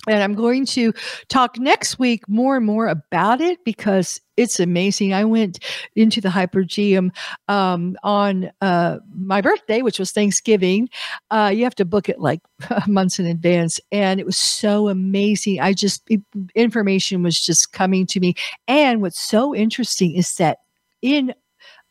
[0.06, 0.92] And I'm going to
[1.28, 5.12] talk next week more and more about it because it's amazing.
[5.12, 5.58] I went
[5.96, 7.10] into the Hypogeum
[7.48, 10.88] um, on uh, my birthday, which was Thanksgiving.
[11.30, 12.40] Uh, you have to book it like
[12.86, 13.80] months in advance.
[13.90, 15.60] And it was so amazing.
[15.60, 16.08] I just,
[16.54, 18.34] information was just coming to me.
[18.68, 20.58] And what's so interesting is that
[21.02, 21.34] in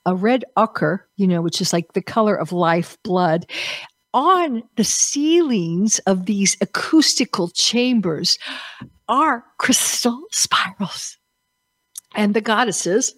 [0.05, 3.45] a red ochre, you know, which is like the color of life blood,
[4.17, 8.39] on the ceilings of these acoustical chambers
[9.07, 11.17] are crystal spirals.
[12.15, 13.13] And the goddesses,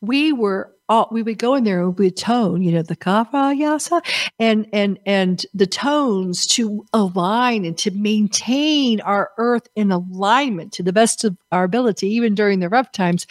[0.00, 2.94] we were all we would go in there and we would tone, you know, the
[2.94, 4.00] kava yasa
[4.38, 10.84] and and and the tones to align and to maintain our earth in alignment to
[10.84, 13.26] the best of our ability, even during the rough times.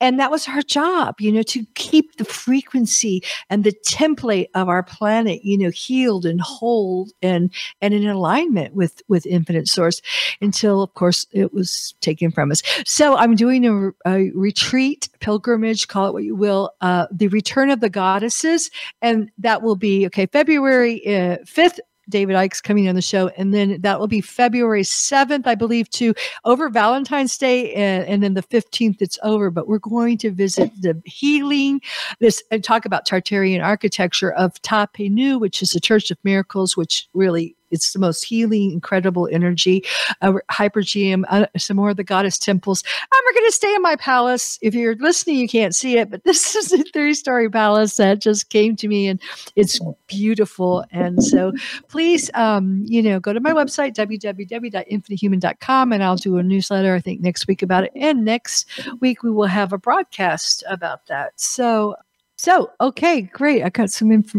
[0.00, 4.68] And that was our job, you know, to keep the frequency and the template of
[4.68, 7.52] our planet, you know, healed and whole and
[7.82, 10.00] and in alignment with with infinite source
[10.40, 12.62] until of course it was taken from us.
[12.86, 16.72] So I'm doing a, a retreat, pilgrimage, call it what you will.
[16.80, 18.70] Uh, the Return of the Goddesses,
[19.02, 21.80] and that will be okay February uh, fifth.
[22.10, 25.88] David Icke's coming on the show, and then that will be February seventh, I believe,
[25.90, 29.50] to over Valentine's Day, and, and then the fifteenth it's over.
[29.50, 31.80] But we're going to visit the healing,
[32.18, 36.76] this and talk about Tartarian architecture of Ta Nu, which is a Church of Miracles,
[36.76, 39.84] which really it's the most healing, incredible energy.
[40.20, 42.82] Uh, Hypogeum, uh, some more of the goddess temples.
[43.12, 44.58] I'm going to stay in my palace.
[44.62, 48.20] If you're listening, you can't see it, but this is a three story palace that
[48.20, 49.20] just came to me and
[49.56, 50.84] it's beautiful.
[50.90, 51.52] And so
[51.88, 57.00] please, um, you know, go to my website, www.infinitehuman.com, and I'll do a newsletter, I
[57.00, 57.92] think, next week about it.
[57.94, 58.66] And next
[59.00, 61.38] week, we will have a broadcast about that.
[61.40, 61.96] So,
[62.36, 63.62] so, okay, great.
[63.62, 64.34] I got some inf-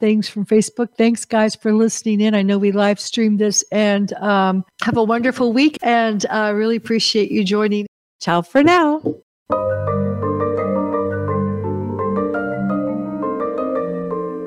[0.00, 0.88] things from Facebook.
[0.96, 2.34] Thanks, guys, for listening in.
[2.34, 5.76] I know we live streamed this and um, have a wonderful week.
[5.82, 7.86] And I uh, really appreciate you joining.
[8.20, 9.00] Ciao for now.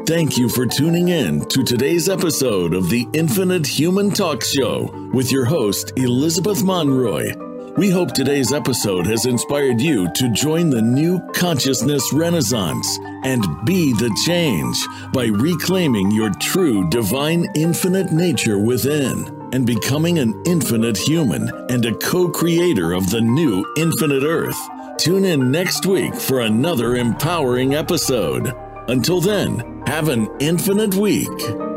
[0.06, 5.32] Thank you for tuning in to today's episode of the Infinite Human Talk Show with
[5.32, 7.53] your host, Elizabeth Monroy.
[7.76, 13.94] We hope today's episode has inspired you to join the new consciousness renaissance and be
[13.94, 14.78] the change
[15.12, 21.96] by reclaiming your true divine infinite nature within and becoming an infinite human and a
[21.96, 24.60] co creator of the new infinite earth.
[25.00, 28.54] Tune in next week for another empowering episode.
[28.88, 31.73] Until then, have an infinite week.